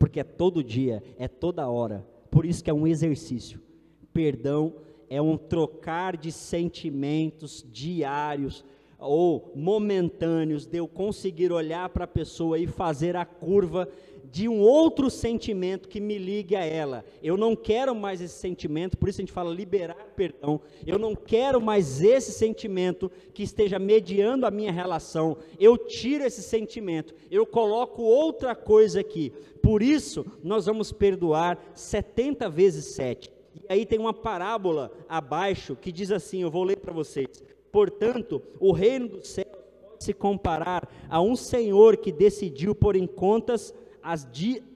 Porque 0.00 0.18
é 0.18 0.24
todo 0.24 0.64
dia, 0.64 1.00
é 1.16 1.28
toda 1.28 1.68
hora. 1.68 2.04
Por 2.28 2.44
isso 2.44 2.64
que 2.64 2.70
é 2.70 2.74
um 2.74 2.88
exercício 2.88 3.69
perdão 4.12 4.74
é 5.08 5.20
um 5.20 5.36
trocar 5.36 6.16
de 6.16 6.30
sentimentos 6.30 7.66
diários 7.70 8.64
ou 8.98 9.50
momentâneos, 9.56 10.66
de 10.66 10.76
eu 10.78 10.86
conseguir 10.86 11.50
olhar 11.50 11.88
para 11.88 12.04
a 12.04 12.08
pessoa 12.08 12.58
e 12.58 12.66
fazer 12.66 13.16
a 13.16 13.24
curva 13.24 13.88
de 14.30 14.48
um 14.48 14.60
outro 14.60 15.10
sentimento 15.10 15.88
que 15.88 16.00
me 16.00 16.16
ligue 16.16 16.54
a 16.54 16.64
ela. 16.64 17.04
Eu 17.22 17.36
não 17.36 17.56
quero 17.56 17.94
mais 17.94 18.20
esse 18.20 18.38
sentimento, 18.38 18.96
por 18.96 19.08
isso 19.08 19.20
a 19.20 19.22
gente 19.22 19.32
fala 19.32 19.52
liberar 19.52 20.12
perdão. 20.14 20.60
Eu 20.86 20.98
não 20.98 21.16
quero 21.16 21.60
mais 21.60 22.00
esse 22.00 22.30
sentimento 22.30 23.10
que 23.34 23.42
esteja 23.42 23.78
mediando 23.78 24.46
a 24.46 24.50
minha 24.50 24.70
relação. 24.70 25.36
Eu 25.58 25.76
tiro 25.76 26.24
esse 26.24 26.42
sentimento, 26.42 27.14
eu 27.30 27.44
coloco 27.44 28.02
outra 28.02 28.54
coisa 28.54 29.00
aqui. 29.00 29.32
Por 29.62 29.82
isso, 29.82 30.24
nós 30.44 30.66
vamos 30.66 30.92
perdoar 30.92 31.58
70 31.74 32.48
vezes 32.48 32.84
7. 32.94 33.39
Aí 33.70 33.86
tem 33.86 34.00
uma 34.00 34.12
parábola 34.12 34.90
abaixo 35.08 35.76
que 35.76 35.92
diz 35.92 36.10
assim: 36.10 36.42
eu 36.42 36.50
vou 36.50 36.64
ler 36.64 36.78
para 36.78 36.92
vocês. 36.92 37.40
Portanto, 37.70 38.42
o 38.58 38.72
reino 38.72 39.06
do 39.06 39.24
céu 39.24 39.46
pode 39.46 40.02
se 40.02 40.12
comparar 40.12 40.92
a 41.08 41.22
um 41.22 41.36
senhor 41.36 41.96
que 41.96 42.10
decidiu 42.10 42.74
pôr 42.74 42.96
em 42.96 43.06
contas 43.06 43.72
as, 44.02 44.26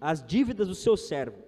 as 0.00 0.24
dívidas 0.24 0.68
do 0.68 0.76
seu 0.76 0.96
servo. 0.96 1.42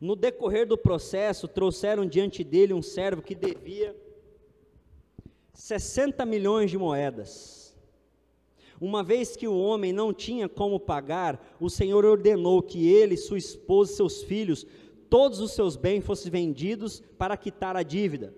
No 0.00 0.14
decorrer 0.14 0.68
do 0.68 0.78
processo, 0.78 1.48
trouxeram 1.48 2.06
diante 2.06 2.44
dele 2.44 2.72
um 2.72 2.82
servo 2.82 3.20
que 3.20 3.34
devia 3.34 3.96
60 5.52 6.24
milhões 6.24 6.70
de 6.70 6.78
moedas. 6.78 7.76
Uma 8.80 9.02
vez 9.02 9.34
que 9.34 9.48
o 9.48 9.58
homem 9.58 9.92
não 9.92 10.14
tinha 10.14 10.48
como 10.48 10.78
pagar, 10.78 11.56
o 11.58 11.68
Senhor 11.68 12.04
ordenou 12.04 12.62
que 12.62 12.86
ele, 12.86 13.16
sua 13.16 13.36
esposa 13.36 13.90
e 13.90 13.96
seus 13.96 14.22
filhos 14.22 14.64
todos 15.08 15.40
os 15.40 15.52
seus 15.52 15.76
bens 15.76 16.04
fossem 16.04 16.30
vendidos 16.30 17.02
para 17.18 17.36
quitar 17.36 17.76
a 17.76 17.82
dívida. 17.82 18.34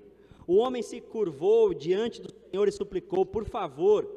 O 0.46 0.56
homem 0.56 0.82
se 0.82 1.00
curvou 1.00 1.72
diante 1.72 2.20
do 2.20 2.32
Senhor 2.50 2.68
e 2.68 2.72
suplicou: 2.72 3.24
Por 3.24 3.44
favor, 3.44 4.08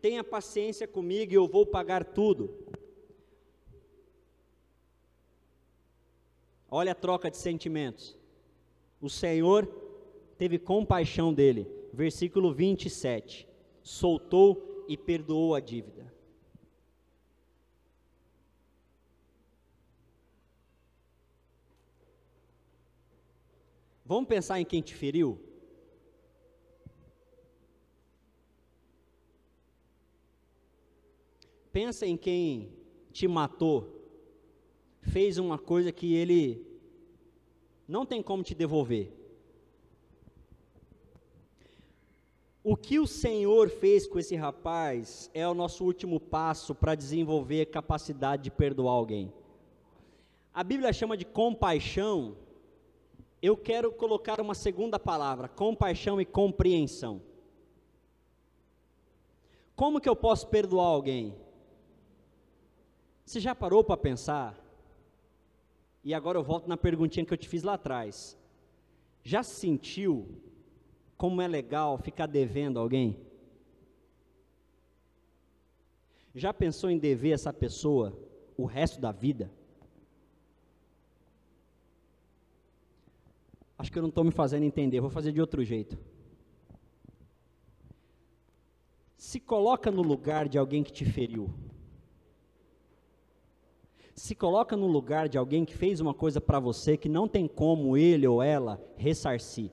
tenha 0.00 0.22
paciência 0.22 0.86
comigo 0.86 1.32
e 1.32 1.36
eu 1.36 1.48
vou 1.48 1.64
pagar 1.64 2.04
tudo. 2.04 2.50
Olha 6.70 6.92
a 6.92 6.94
troca 6.94 7.30
de 7.30 7.36
sentimentos. 7.36 8.16
O 9.00 9.10
Senhor 9.10 9.66
teve 10.38 10.58
compaixão 10.58 11.32
dele. 11.32 11.68
Versículo 11.92 12.52
27. 12.52 13.46
Soltou 13.82 14.84
e 14.88 14.96
perdoou 14.96 15.54
a 15.54 15.60
dívida. 15.60 16.11
Vamos 24.12 24.28
pensar 24.28 24.60
em 24.60 24.64
quem 24.66 24.82
te 24.82 24.94
feriu? 24.94 25.40
Pensa 31.72 32.04
em 32.04 32.14
quem 32.14 32.76
te 33.10 33.26
matou, 33.26 33.78
fez 35.00 35.38
uma 35.38 35.58
coisa 35.58 35.90
que 35.90 36.14
ele 36.14 36.62
não 37.88 38.04
tem 38.04 38.22
como 38.22 38.42
te 38.42 38.54
devolver. 38.54 39.10
O 42.62 42.76
que 42.76 42.98
o 42.98 43.06
Senhor 43.06 43.70
fez 43.70 44.06
com 44.06 44.18
esse 44.18 44.36
rapaz 44.36 45.30
é 45.32 45.48
o 45.48 45.54
nosso 45.54 45.86
último 45.86 46.20
passo 46.20 46.74
para 46.74 46.94
desenvolver 46.94 47.62
a 47.62 47.72
capacidade 47.80 48.42
de 48.42 48.50
perdoar 48.50 48.92
alguém. 48.92 49.32
A 50.52 50.62
Bíblia 50.62 50.92
chama 50.92 51.16
de 51.16 51.24
compaixão 51.24 52.36
eu 53.42 53.56
quero 53.56 53.90
colocar 53.90 54.40
uma 54.40 54.54
segunda 54.54 54.98
palavra: 55.00 55.48
compaixão 55.48 56.20
e 56.20 56.24
compreensão. 56.24 57.20
Como 59.74 60.00
que 60.00 60.08
eu 60.08 60.14
posso 60.14 60.46
perdoar 60.46 60.86
alguém? 60.86 61.34
Você 63.26 63.40
já 63.40 63.54
parou 63.54 63.82
para 63.82 63.96
pensar? 63.96 64.56
E 66.04 66.14
agora 66.14 66.38
eu 66.38 66.42
volto 66.42 66.68
na 66.68 66.76
perguntinha 66.76 67.26
que 67.26 67.32
eu 67.32 67.38
te 67.38 67.48
fiz 67.48 67.64
lá 67.64 67.74
atrás. 67.74 68.38
Já 69.24 69.42
sentiu 69.42 70.28
como 71.16 71.40
é 71.40 71.48
legal 71.48 71.98
ficar 71.98 72.26
devendo 72.26 72.78
alguém? 72.78 73.18
Já 76.34 76.52
pensou 76.52 76.90
em 76.90 76.98
dever 76.98 77.32
essa 77.32 77.52
pessoa 77.52 78.16
o 78.56 78.64
resto 78.64 79.00
da 79.00 79.12
vida? 79.12 79.50
Acho 83.82 83.90
que 83.90 83.98
eu 83.98 84.02
não 84.02 84.10
estou 84.10 84.22
me 84.22 84.30
fazendo 84.30 84.62
entender, 84.62 85.00
vou 85.00 85.10
fazer 85.10 85.32
de 85.32 85.40
outro 85.40 85.64
jeito. 85.64 85.98
Se 89.16 89.40
coloca 89.40 89.90
no 89.90 90.02
lugar 90.02 90.48
de 90.48 90.56
alguém 90.56 90.84
que 90.84 90.92
te 90.92 91.04
feriu. 91.04 91.52
Se 94.14 94.36
coloca 94.36 94.76
no 94.76 94.86
lugar 94.86 95.28
de 95.28 95.36
alguém 95.36 95.64
que 95.64 95.76
fez 95.76 95.98
uma 95.98 96.14
coisa 96.14 96.40
para 96.40 96.60
você 96.60 96.96
que 96.96 97.08
não 97.08 97.26
tem 97.26 97.48
como 97.48 97.96
ele 97.96 98.24
ou 98.24 98.40
ela 98.40 98.80
ressarcir. 98.96 99.72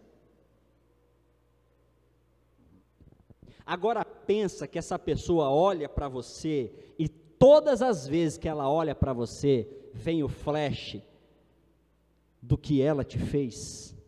Agora 3.64 4.04
pensa 4.04 4.68
que 4.68 4.80
essa 4.80 4.98
pessoa 4.98 5.52
olha 5.52 5.88
para 5.88 6.10
você 6.10 6.74
e 6.98 7.08
todas 7.08 7.84
as 7.84 8.08
vezes 8.08 8.40
que 8.40 8.50
ela 8.50 8.68
olha 8.68 8.96
para 8.96 9.14
você, 9.14 9.70
vem 9.94 10.24
o 10.24 10.28
flash 10.28 11.00
do 12.42 12.58
que 12.58 12.82
ela 12.82 13.04
te 13.04 13.20
fez. 13.20 13.99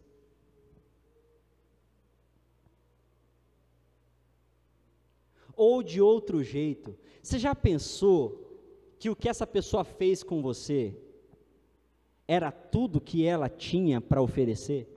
Ou 5.62 5.84
de 5.84 6.02
outro 6.02 6.44
jeito. 6.44 6.98
Você 7.22 7.38
já 7.38 7.54
pensou 7.54 8.60
que 8.98 9.12
o 9.12 9.16
que 9.16 9.30
essa 9.30 9.46
pessoa 9.46 9.84
fez 9.84 10.24
com 10.24 10.42
você 10.42 10.96
era 12.28 12.52
tudo 12.52 13.00
que 13.00 13.24
ela 13.24 13.48
tinha 13.48 14.02
para 14.02 14.24
oferecer? 14.24 14.90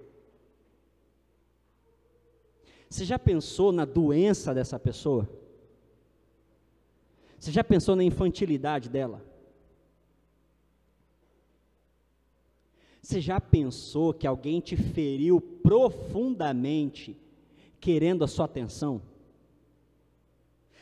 Você 2.88 3.04
já 3.04 3.18
pensou 3.18 3.72
na 3.72 3.84
doença 3.84 4.54
dessa 4.54 4.78
pessoa? 4.78 5.28
Você 7.38 7.52
já 7.52 7.62
pensou 7.62 7.94
na 7.94 8.02
infantilidade 8.02 8.88
dela? 8.88 9.22
Você 13.02 13.20
já 13.20 13.38
pensou 13.38 14.14
que 14.14 14.26
alguém 14.26 14.60
te 14.60 14.78
feriu 14.78 15.42
profundamente 15.42 17.14
querendo 17.78 18.24
a 18.24 18.26
sua 18.26 18.46
atenção? 18.46 19.02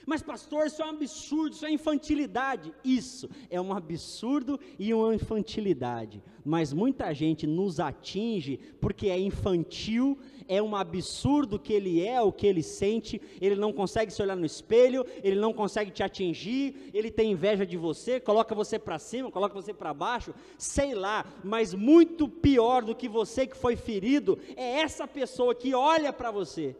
Mas, 0.07 0.23
pastor, 0.23 0.67
isso 0.67 0.83
é 0.83 0.85
um 0.85 0.91
absurdo, 0.91 1.55
isso 1.55 1.67
é 1.67 1.71
infantilidade. 1.71 2.73
Isso 2.85 3.29
é 3.49 3.61
um 3.61 3.73
absurdo 3.73 4.59
e 4.79 4.93
uma 4.93 5.15
infantilidade. 5.15 6.23
Mas 6.45 6.73
muita 6.73 7.12
gente 7.15 7.47
nos 7.47 7.79
atinge 7.79 8.59
porque 8.81 9.09
é 9.09 9.19
infantil, 9.19 10.19
é 10.49 10.61
um 10.61 10.75
absurdo 10.75 11.59
que 11.59 11.73
ele 11.73 12.05
é, 12.05 12.21
o 12.21 12.33
que 12.33 12.47
ele 12.47 12.62
sente, 12.62 13.21
ele 13.41 13.55
não 13.55 13.73
consegue 13.73 14.12
se 14.12 14.21
olhar 14.21 14.37
no 14.37 14.45
espelho, 14.45 15.07
ele 15.23 15.38
não 15.38 15.53
consegue 15.53 15.91
te 15.91 16.03
atingir, 16.03 16.91
ele 16.93 17.11
tem 17.11 17.31
inveja 17.31 17.65
de 17.65 17.77
você, 17.77 18.19
coloca 18.19 18.55
você 18.55 18.79
para 18.79 18.99
cima, 18.99 19.31
coloca 19.31 19.55
você 19.55 19.73
para 19.73 19.95
baixo, 19.95 20.35
sei 20.59 20.95
lá. 20.95 21.25
Mas 21.45 21.75
muito 21.75 22.29
pior 22.29 22.83
do 22.83 22.95
que 22.95 23.09
você 23.09 23.47
que 23.47 23.57
foi 23.57 23.77
ferido 23.77 24.38
é 24.57 24.81
essa 24.81 25.07
pessoa 25.07 25.55
que 25.55 25.75
olha 25.75 26.12
para 26.12 26.31
você 26.31 26.77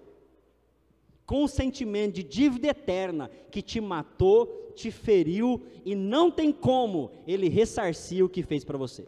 com 1.27 1.45
o 1.45 1.49
sentimento 1.49 2.15
de 2.15 2.23
dívida 2.23 2.69
eterna 2.69 3.31
que 3.51 3.63
te 3.63 3.81
matou, 3.81 4.73
te 4.75 4.91
feriu 4.91 5.65
e 5.85 5.95
não 5.95 6.31
tem 6.31 6.53
como 6.53 7.11
ele 7.27 7.49
ressarcir 7.49 8.25
o 8.25 8.29
que 8.29 8.43
fez 8.43 8.65
para 8.65 8.79
você. 8.79 9.07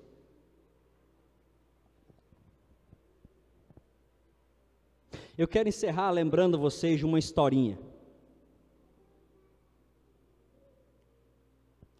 Eu 5.36 5.48
quero 5.48 5.68
encerrar 5.68 6.10
lembrando 6.12 6.58
vocês 6.58 6.98
de 6.98 7.04
uma 7.04 7.18
historinha. 7.18 7.78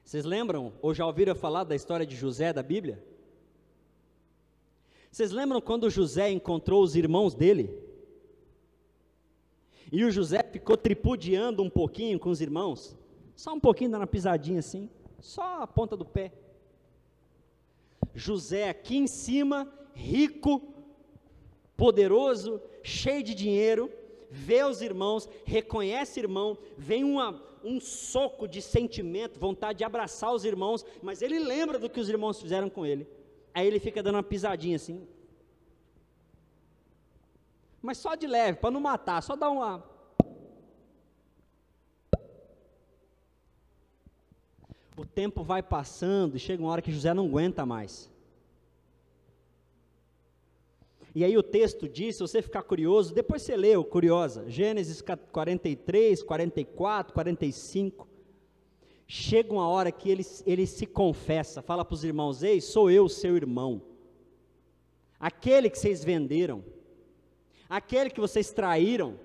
Vocês 0.05 0.25
lembram 0.25 0.73
ou 0.81 0.95
já 0.95 1.05
ouviram 1.05 1.35
falar 1.35 1.65
da 1.65 1.75
história 1.75 2.07
de 2.07 2.15
José 2.15 2.53
da 2.53 2.63
Bíblia? 2.63 3.05
Vocês 5.11 5.33
lembram 5.33 5.61
quando 5.61 5.91
José 5.91 6.31
encontrou 6.31 6.83
os 6.83 6.95
irmãos 6.95 7.35
dele? 7.35 7.84
E 9.91 10.05
o 10.05 10.11
José 10.11 10.43
ficou 10.43 10.77
tripudiando 10.77 11.63
um 11.63 11.71
pouquinho 11.71 12.19
com 12.19 12.31
os 12.31 12.41
irmãos, 12.41 12.97
só 13.37 13.53
um 13.53 13.61
pouquinho 13.61 13.91
dando 13.91 14.03
uma 14.03 14.07
pisadinha 14.07 14.61
assim, 14.61 14.89
só 15.21 15.63
a 15.63 15.67
ponta 15.67 15.97
do 15.97 16.05
pé. 16.05 16.33
José 18.15 18.69
aqui 18.69 18.97
em 18.97 19.07
cima, 19.07 19.69
rico, 19.95 20.63
poderoso, 21.77 22.61
cheio 22.83 23.23
de 23.23 23.35
dinheiro, 23.35 23.91
vê 24.31 24.63
os 24.65 24.83
irmãos, 24.83 25.29
reconhece 25.45 26.21
irmão, 26.21 26.57
vem 26.77 27.05
uma, 27.05 27.43
um 27.63 27.81
soco 27.81 28.47
de 28.47 28.61
sentimento, 28.61 29.39
vontade 29.39 29.79
de 29.79 29.85
abraçar 29.85 30.33
os 30.33 30.45
irmãos, 30.45 30.85
mas 31.03 31.23
ele 31.23 31.39
lembra 31.39 31.79
do 31.79 31.91
que 31.91 32.01
os 32.01 32.09
irmãos 32.09 32.41
fizeram 32.41 32.69
com 32.69 32.85
ele. 32.85 33.07
Aí 33.53 33.67
ele 33.67 33.79
fica 33.79 34.03
dando 34.03 34.17
uma 34.17 34.23
pisadinha 34.23 34.77
assim, 34.77 35.07
mas 37.85 37.99
só 37.99 38.15
de 38.15 38.27
leve, 38.27 38.59
para 38.59 38.71
não 38.71 38.81
matar, 38.81 39.23
só 39.23 39.37
dar 39.37 39.51
uma. 39.51 39.85
O 44.97 45.05
tempo 45.05 45.45
vai 45.45 45.63
passando 45.63 46.37
e 46.37 46.39
chega 46.39 46.63
uma 46.63 46.73
hora 46.73 46.81
que 46.81 46.91
José 46.91 47.13
não 47.13 47.27
aguenta 47.27 47.67
mais. 47.67 48.11
E 51.15 51.23
aí 51.23 51.37
o 51.37 51.43
texto 51.43 51.87
diz, 51.87 52.17
se 52.17 52.23
você 52.23 52.41
ficar 52.41 52.63
curioso, 52.63 53.15
depois 53.15 53.43
você 53.43 53.55
lê, 53.55 53.73
curiosa, 53.85 54.49
Gênesis 54.49 55.03
43, 55.31 56.23
44, 56.23 57.13
45. 57.13 58.09
Chega 59.07 59.53
uma 59.53 59.69
hora 59.69 59.93
que 59.93 60.09
ele, 60.09 60.27
ele 60.47 60.67
se 60.67 60.87
confessa, 60.87 61.61
fala 61.61 61.85
para 61.85 61.95
os 61.95 62.03
irmãos: 62.03 62.43
Ei, 62.43 62.63
sou 62.63 62.91
eu, 62.91 63.11
seu 63.11 63.37
irmão, 63.37 63.83
aquele 65.21 65.69
que 65.69 65.79
vocês 65.79 66.03
venderam 66.03 66.65
Aquele 67.69 68.11
que 68.11 68.21
vocês 68.21 68.51
traíram 68.51 69.19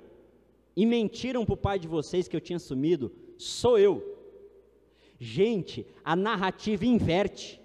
e 0.76 0.86
mentiram 0.86 1.46
para 1.46 1.54
o 1.54 1.58
pai 1.58 1.78
de 1.78 1.88
vocês 1.88 2.28
que 2.28 2.36
eu 2.36 2.42
tinha 2.42 2.60
sumido, 2.60 3.12
sou 3.38 3.78
eu. 3.78 4.18
Gente, 5.20 5.86
a 6.04 6.16
narrativa 6.16 6.86
inverte. 6.86 7.60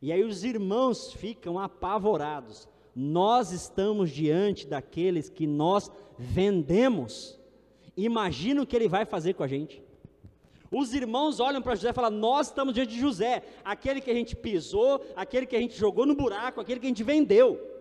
E 0.00 0.10
aí 0.12 0.24
os 0.24 0.44
irmãos 0.44 1.12
ficam 1.12 1.58
apavorados. 1.58 2.68
Nós 2.94 3.52
estamos 3.52 4.10
diante 4.10 4.66
daqueles 4.66 5.28
que 5.28 5.46
nós 5.46 5.90
vendemos. 6.18 7.38
Imagina 7.96 8.62
o 8.62 8.66
que 8.66 8.76
ele 8.76 8.88
vai 8.88 9.04
fazer 9.04 9.34
com 9.34 9.42
a 9.42 9.48
gente. 9.48 9.82
Os 10.70 10.92
irmãos 10.94 11.40
olham 11.40 11.62
para 11.62 11.74
José 11.74 11.90
e 11.90 11.92
falam: 11.92 12.10
Nós 12.10 12.48
estamos 12.48 12.74
diante 12.74 12.94
de 12.94 13.00
José, 13.00 13.42
aquele 13.64 14.00
que 14.00 14.10
a 14.10 14.14
gente 14.14 14.34
pisou, 14.34 15.04
aquele 15.14 15.46
que 15.46 15.56
a 15.56 15.60
gente 15.60 15.76
jogou 15.76 16.04
no 16.06 16.14
buraco, 16.14 16.60
aquele 16.60 16.80
que 16.80 16.86
a 16.86 16.88
gente 16.88 17.04
vendeu. 17.04 17.73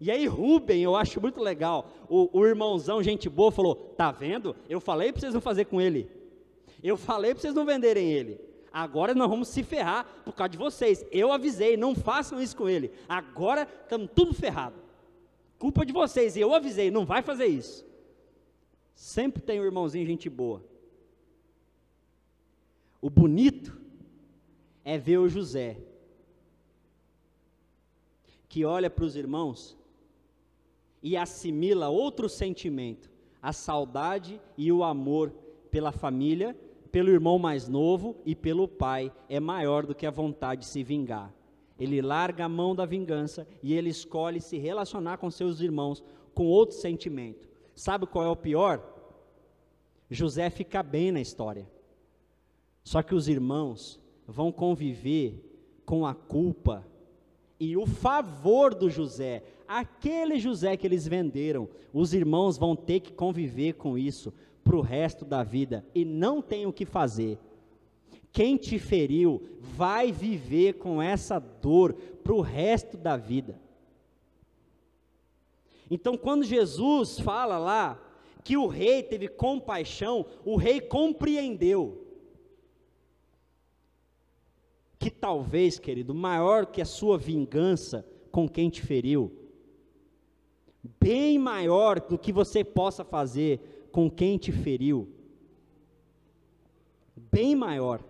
E 0.00 0.10
aí 0.10 0.26
Rubem, 0.26 0.82
eu 0.82 0.94
acho 0.94 1.20
muito 1.20 1.40
legal, 1.40 1.90
o, 2.08 2.38
o 2.38 2.46
irmãozão, 2.46 3.02
gente 3.02 3.28
boa, 3.28 3.50
falou, 3.50 3.74
tá 3.74 4.10
vendo? 4.10 4.54
Eu 4.68 4.80
falei 4.80 5.10
para 5.10 5.20
vocês 5.20 5.34
não 5.34 5.40
fazer 5.40 5.64
com 5.64 5.80
ele. 5.80 6.10
Eu 6.82 6.96
falei 6.96 7.32
para 7.32 7.40
vocês 7.40 7.54
não 7.54 7.64
venderem 7.64 8.12
ele. 8.12 8.40
Agora 8.72 9.14
nós 9.14 9.28
vamos 9.28 9.48
se 9.48 9.62
ferrar 9.62 10.06
por 10.22 10.34
causa 10.34 10.50
de 10.50 10.58
vocês. 10.58 11.04
Eu 11.10 11.32
avisei, 11.32 11.78
não 11.78 11.94
façam 11.94 12.42
isso 12.42 12.54
com 12.54 12.68
ele. 12.68 12.92
Agora 13.08 13.66
estamos 13.82 14.10
tudo 14.14 14.34
ferrado. 14.34 14.76
Culpa 15.58 15.86
de 15.86 15.94
vocês. 15.94 16.36
E 16.36 16.40
eu 16.40 16.54
avisei, 16.54 16.90
não 16.90 17.06
vai 17.06 17.22
fazer 17.22 17.46
isso. 17.46 17.86
Sempre 18.94 19.42
tem 19.42 19.60
um 19.60 19.64
irmãozinho, 19.64 20.06
gente 20.06 20.28
boa. 20.28 20.62
O 23.00 23.08
bonito 23.08 23.80
é 24.84 24.98
ver 24.98 25.18
o 25.18 25.28
José, 25.28 25.78
que 28.48 28.64
olha 28.64 28.90
para 28.90 29.04
os 29.04 29.16
irmãos 29.16 29.76
e 31.06 31.16
assimila 31.16 31.88
outro 31.88 32.28
sentimento, 32.28 33.08
a 33.40 33.52
saudade 33.52 34.40
e 34.58 34.72
o 34.72 34.82
amor 34.82 35.32
pela 35.70 35.92
família, 35.92 36.58
pelo 36.90 37.10
irmão 37.10 37.38
mais 37.38 37.68
novo 37.68 38.16
e 38.26 38.34
pelo 38.34 38.66
pai, 38.66 39.12
é 39.28 39.38
maior 39.38 39.86
do 39.86 39.94
que 39.94 40.04
a 40.04 40.10
vontade 40.10 40.62
de 40.62 40.66
se 40.66 40.82
vingar. 40.82 41.32
Ele 41.78 42.02
larga 42.02 42.46
a 42.46 42.48
mão 42.48 42.74
da 42.74 42.84
vingança 42.84 43.46
e 43.62 43.72
ele 43.72 43.88
escolhe 43.88 44.40
se 44.40 44.58
relacionar 44.58 45.18
com 45.18 45.30
seus 45.30 45.60
irmãos 45.60 46.02
com 46.34 46.48
outro 46.48 46.76
sentimento. 46.76 47.48
Sabe 47.72 48.04
qual 48.04 48.24
é 48.24 48.28
o 48.28 48.34
pior? 48.34 48.82
José 50.10 50.50
fica 50.50 50.82
bem 50.82 51.12
na 51.12 51.20
história. 51.20 51.70
Só 52.82 53.00
que 53.00 53.14
os 53.14 53.28
irmãos 53.28 54.00
vão 54.26 54.50
conviver 54.50 55.40
com 55.84 56.04
a 56.04 56.16
culpa 56.16 56.84
e 57.60 57.76
o 57.76 57.86
favor 57.86 58.74
do 58.74 58.90
José, 58.90 59.44
aquele 59.68 60.38
José 60.38 60.76
que 60.76 60.86
eles 60.86 61.06
venderam, 61.06 61.68
os 61.92 62.14
irmãos 62.14 62.56
vão 62.56 62.74
ter 62.76 63.00
que 63.00 63.12
conviver 63.12 63.74
com 63.74 63.96
isso 63.96 64.32
para 64.62 64.76
o 64.76 64.80
resto 64.80 65.24
da 65.24 65.42
vida 65.42 65.84
e 65.94 66.04
não 66.04 66.42
tem 66.42 66.66
o 66.66 66.72
que 66.72 66.84
fazer. 66.84 67.38
Quem 68.32 68.56
te 68.56 68.78
feriu 68.78 69.48
vai 69.60 70.12
viver 70.12 70.74
com 70.74 71.00
essa 71.00 71.38
dor 71.38 71.94
para 72.22 72.34
o 72.34 72.40
resto 72.40 72.96
da 72.96 73.16
vida. 73.16 73.58
Então, 75.90 76.16
quando 76.16 76.44
Jesus 76.44 77.18
fala 77.20 77.58
lá 77.58 78.02
que 78.42 78.56
o 78.56 78.66
rei 78.66 79.02
teve 79.02 79.28
compaixão, 79.28 80.26
o 80.44 80.56
rei 80.56 80.80
compreendeu 80.80 82.06
que 84.98 85.10
talvez, 85.10 85.78
querido, 85.78 86.14
maior 86.14 86.66
que 86.66 86.80
a 86.80 86.84
sua 86.84 87.16
vingança 87.16 88.04
com 88.30 88.48
quem 88.48 88.68
te 88.68 88.82
feriu, 88.82 89.32
bem 91.00 91.38
maior 91.38 92.00
do 92.00 92.18
que 92.18 92.32
você 92.32 92.64
possa 92.64 93.04
fazer 93.04 93.88
com 93.92 94.10
quem 94.10 94.36
te 94.38 94.52
feriu, 94.52 95.08
bem 97.16 97.54
maior, 97.54 98.02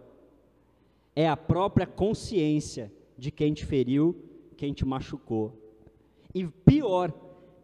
é 1.14 1.28
a 1.28 1.36
própria 1.36 1.86
consciência 1.86 2.92
de 3.16 3.30
quem 3.30 3.54
te 3.54 3.64
feriu, 3.64 4.14
quem 4.56 4.72
te 4.72 4.84
machucou. 4.84 5.52
E 6.34 6.46
pior, 6.46 7.12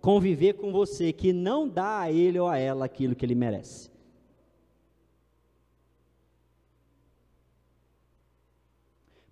conviver 0.01 0.55
com 0.55 0.73
você 0.73 1.13
que 1.13 1.33
não 1.33 1.69
dá 1.69 2.01
a 2.01 2.13
ele 2.13 2.39
ou 2.39 2.49
a 2.49 2.59
ela 2.59 2.85
aquilo 2.85 3.15
que 3.15 3.25
ele 3.25 3.35
merece. 3.35 3.91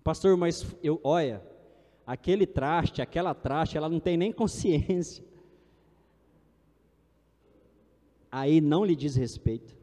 Pastor, 0.03 0.35
mas 0.35 0.65
eu, 0.81 0.99
olha, 1.03 1.43
aquele 2.05 2.45
traste, 2.45 3.01
aquela 3.01 3.33
traste, 3.33 3.77
ela 3.77 3.89
não 3.89 3.99
tem 3.99 4.17
nem 4.17 4.31
consciência. 4.31 5.23
Aí 8.31 8.61
não 8.61 8.85
lhe 8.85 8.95
diz 8.95 9.15
respeito. 9.15 9.75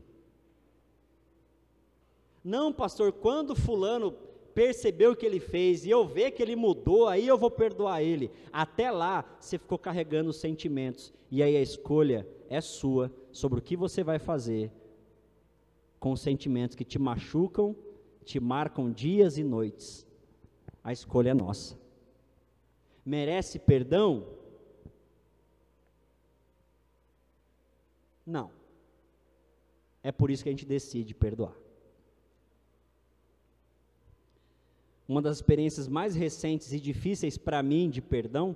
Não, 2.42 2.72
pastor, 2.72 3.12
quando 3.12 3.54
fulano 3.54 4.12
percebeu 4.54 5.12
o 5.12 5.16
que 5.16 5.26
ele 5.26 5.38
fez 5.38 5.84
e 5.84 5.90
eu 5.90 6.06
ver 6.06 6.30
que 6.30 6.42
ele 6.42 6.56
mudou, 6.56 7.06
aí 7.06 7.26
eu 7.26 7.36
vou 7.36 7.50
perdoar 7.50 8.02
ele. 8.02 8.30
Até 8.52 8.90
lá, 8.90 9.24
você 9.38 9.58
ficou 9.58 9.78
carregando 9.78 10.30
os 10.30 10.36
sentimentos. 10.36 11.12
E 11.30 11.42
aí 11.42 11.56
a 11.56 11.62
escolha 11.62 12.26
é 12.48 12.60
sua 12.60 13.12
sobre 13.30 13.58
o 13.58 13.62
que 13.62 13.76
você 13.76 14.02
vai 14.02 14.18
fazer 14.18 14.72
com 16.00 16.12
os 16.12 16.20
sentimentos 16.20 16.74
que 16.74 16.84
te 16.84 16.98
machucam, 16.98 17.76
te 18.24 18.40
marcam 18.40 18.90
dias 18.90 19.36
e 19.36 19.44
noites 19.44 20.08
a 20.88 20.92
escolha 20.92 21.30
é 21.30 21.34
nossa. 21.34 21.78
Merece 23.04 23.58
perdão? 23.58 24.26
Não. 28.28 28.50
É 30.02 30.12
por 30.12 30.30
isso 30.30 30.42
que 30.42 30.50
a 30.50 30.52
gente 30.52 30.66
decide 30.66 31.14
perdoar. 31.14 31.56
Uma 35.08 35.22
das 35.22 35.38
experiências 35.38 35.88
mais 35.88 36.14
recentes 36.14 36.70
e 36.72 36.78
difíceis 36.78 37.38
para 37.38 37.62
mim 37.62 37.88
de 37.88 38.02
perdão 38.02 38.54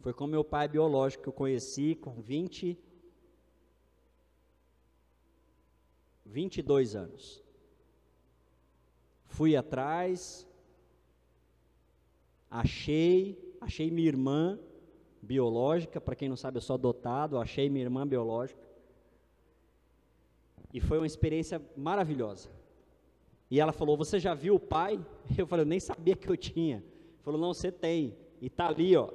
foi 0.00 0.12
com 0.12 0.26
meu 0.26 0.42
pai 0.42 0.66
biológico 0.66 1.22
que 1.22 1.28
eu 1.28 1.32
conheci 1.32 1.94
com 1.94 2.20
20 2.20 2.76
22 6.26 6.96
anos. 6.96 7.42
Fui 9.26 9.56
atrás, 9.56 10.46
achei, 12.48 13.56
achei 13.60 13.90
minha 13.90 14.08
irmã 14.08 14.58
biológica, 15.22 16.00
para 16.00 16.14
quem 16.14 16.28
não 16.28 16.36
sabe, 16.36 16.58
eu 16.58 16.62
sou 16.62 16.74
adotado, 16.74 17.38
achei 17.38 17.68
minha 17.68 17.84
irmã 17.84 18.06
biológica. 18.06 18.60
E 20.72 20.80
foi 20.80 20.98
uma 20.98 21.06
experiência 21.06 21.60
maravilhosa. 21.76 22.48
E 23.50 23.58
ela 23.60 23.72
falou: 23.72 23.96
Você 23.96 24.18
já 24.18 24.34
viu 24.34 24.54
o 24.54 24.60
pai? 24.60 25.04
Eu 25.36 25.46
falei: 25.46 25.64
Eu 25.64 25.68
nem 25.68 25.80
sabia 25.80 26.14
que 26.14 26.28
eu 26.28 26.36
tinha. 26.36 26.84
Falou: 27.22 27.40
Não, 27.40 27.52
você 27.52 27.72
tem. 27.72 28.16
E 28.40 28.46
está 28.46 28.68
ali, 28.68 28.96
ó. 28.96 29.10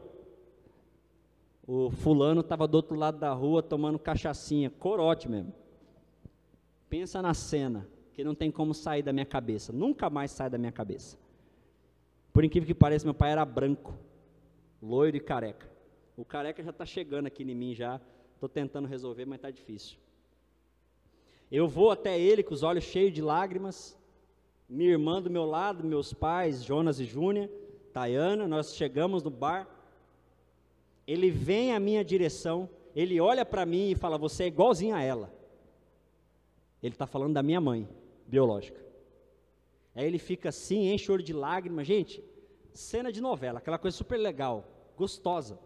O 1.65 1.89
fulano 1.89 2.41
estava 2.41 2.68
do 2.68 2.76
outro 2.76 2.96
lado 2.96 3.18
da 3.18 3.32
rua 3.34 3.63
tomando 3.63 3.98
cachaçinha, 3.98 4.70
corote 4.70 5.30
mesmo. 5.30 5.52
Pensa 6.89 7.22
na 7.22 7.34
cena 7.34 7.88
que 8.13 8.24
não 8.24 8.36
tem 8.36 8.52
como 8.52 8.74
sair 8.74 9.02
da 9.02 9.12
minha 9.12 9.26
cabeça, 9.26 9.74
nunca 9.74 10.10
mais 10.10 10.30
sai 10.32 10.50
da 10.50 10.60
minha 10.60 10.72
cabeça. 10.72 11.18
Por 12.32 12.44
incrível 12.44 12.68
que 12.68 12.74
pareça, 12.76 13.06
meu 13.06 13.15
pai 13.15 13.32
era 13.32 13.44
branco, 13.44 13.96
loiro 14.82 15.18
e 15.18 15.20
careca. 15.20 15.75
O 16.17 16.23
careca 16.23 16.63
já 16.63 16.69
está 16.69 16.86
chegando 16.86 17.28
aqui 17.28 17.43
em 17.43 17.56
mim 17.56 17.73
já, 17.73 17.99
estou 18.34 18.47
tentando 18.47 18.88
resolver, 18.88 19.25
mas 19.25 19.38
está 19.38 19.51
difícil. 19.51 19.97
Eu 21.51 21.67
vou 21.67 21.91
até 21.91 22.19
ele 22.19 22.43
com 22.43 22.54
os 22.54 22.63
olhos 22.63 22.84
cheios 22.84 23.13
de 23.13 23.21
lágrimas, 23.21 23.97
minha 24.67 24.91
irmã 24.91 25.21
do 25.21 25.30
meu 25.30 25.45
lado, 25.45 25.84
meus 25.84 26.13
pais, 26.13 26.63
Jonas 26.63 26.99
e 26.99 27.06
Júnia, 27.06 27.51
Tayana, 27.93 28.47
nós 28.47 28.75
chegamos 28.75 29.23
no 29.23 29.30
bar. 29.30 29.67
Ele 31.06 31.30
vem 31.30 31.73
à 31.73 31.80
minha 31.80 32.04
direção, 32.04 32.69
ele 32.95 33.21
olha 33.21 33.45
para 33.45 33.65
mim 33.65 33.91
e 33.91 33.95
fala: 33.95 34.17
Você 34.17 34.45
é 34.45 34.47
igualzinho 34.47 34.95
a 34.95 35.01
ela. 35.01 35.32
Ele 36.82 36.93
está 36.93 37.06
falando 37.06 37.34
da 37.34 37.43
minha 37.43 37.62
mãe 37.62 37.88
biológica. 38.25 38.84
Aí 39.93 40.06
ele 40.06 40.19
fica 40.19 40.49
assim, 40.49 40.91
enche 40.91 41.10
o 41.10 41.13
olho 41.13 41.23
de 41.23 41.32
lágrimas. 41.34 41.88
Gente, 41.88 42.23
cena 42.73 43.12
de 43.12 43.21
novela, 43.21 43.60
aquela 43.60 43.78
coisa 43.78 43.95
super 43.95 44.17
legal, 44.17 44.67
gostosa. 44.97 45.58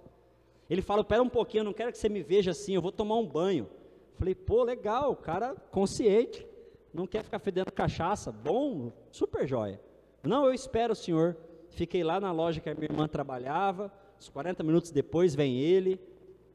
Ele 0.70 0.82
fala: 0.82 1.04
Pera 1.04 1.22
um 1.22 1.30
pouquinho, 1.30 1.62
eu 1.62 1.66
não 1.66 1.74
quero 1.74 1.92
que 1.92 1.98
você 1.98 2.10
me 2.10 2.22
veja 2.22 2.52
assim, 2.52 2.76
eu 2.76 2.82
vou 2.82 2.92
tomar 2.92 3.16
um 3.16 3.28
banho. 3.28 3.70
Falei: 4.16 4.36
Pô, 4.36 4.64
legal, 4.64 5.16
cara 5.16 5.56
consciente, 5.72 6.46
não 6.94 7.08
quer 7.08 7.24
ficar 7.24 7.40
fedendo 7.40 7.72
cachaça, 7.72 8.32
bom, 8.32 8.92
super 9.12 9.48
joia. 9.48 9.82
Não, 10.24 10.46
eu 10.46 10.54
espero 10.54 10.94
o 10.94 10.96
senhor. 10.96 11.38
Fiquei 11.70 12.04
lá 12.04 12.20
na 12.20 12.32
loja 12.32 12.60
que 12.60 12.70
a 12.70 12.76
minha 12.76 12.90
irmã 12.90 13.08
trabalhava. 13.08 13.92
Uns 14.20 14.28
40 14.28 14.64
minutos 14.64 14.92
depois 14.92 15.34
vem 15.34 15.58
ele, 15.60 16.00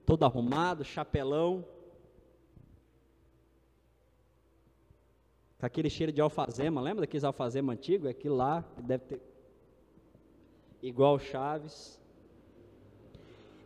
todo 0.05 0.25
arrumado, 0.25 0.85
chapelão. 0.85 1.65
aquele 5.67 5.89
cheiro 5.89 6.13
de 6.13 6.21
alfazema, 6.21 6.81
lembra 6.81 7.03
daqueles 7.03 7.25
alfazema 7.25 7.73
antigos? 7.73 8.07
É 8.07 8.11
aquilo 8.11 8.37
lá, 8.37 8.65
deve 8.79 9.05
ter. 9.05 9.23
Igual 10.83 11.19
Chaves. 11.19 11.99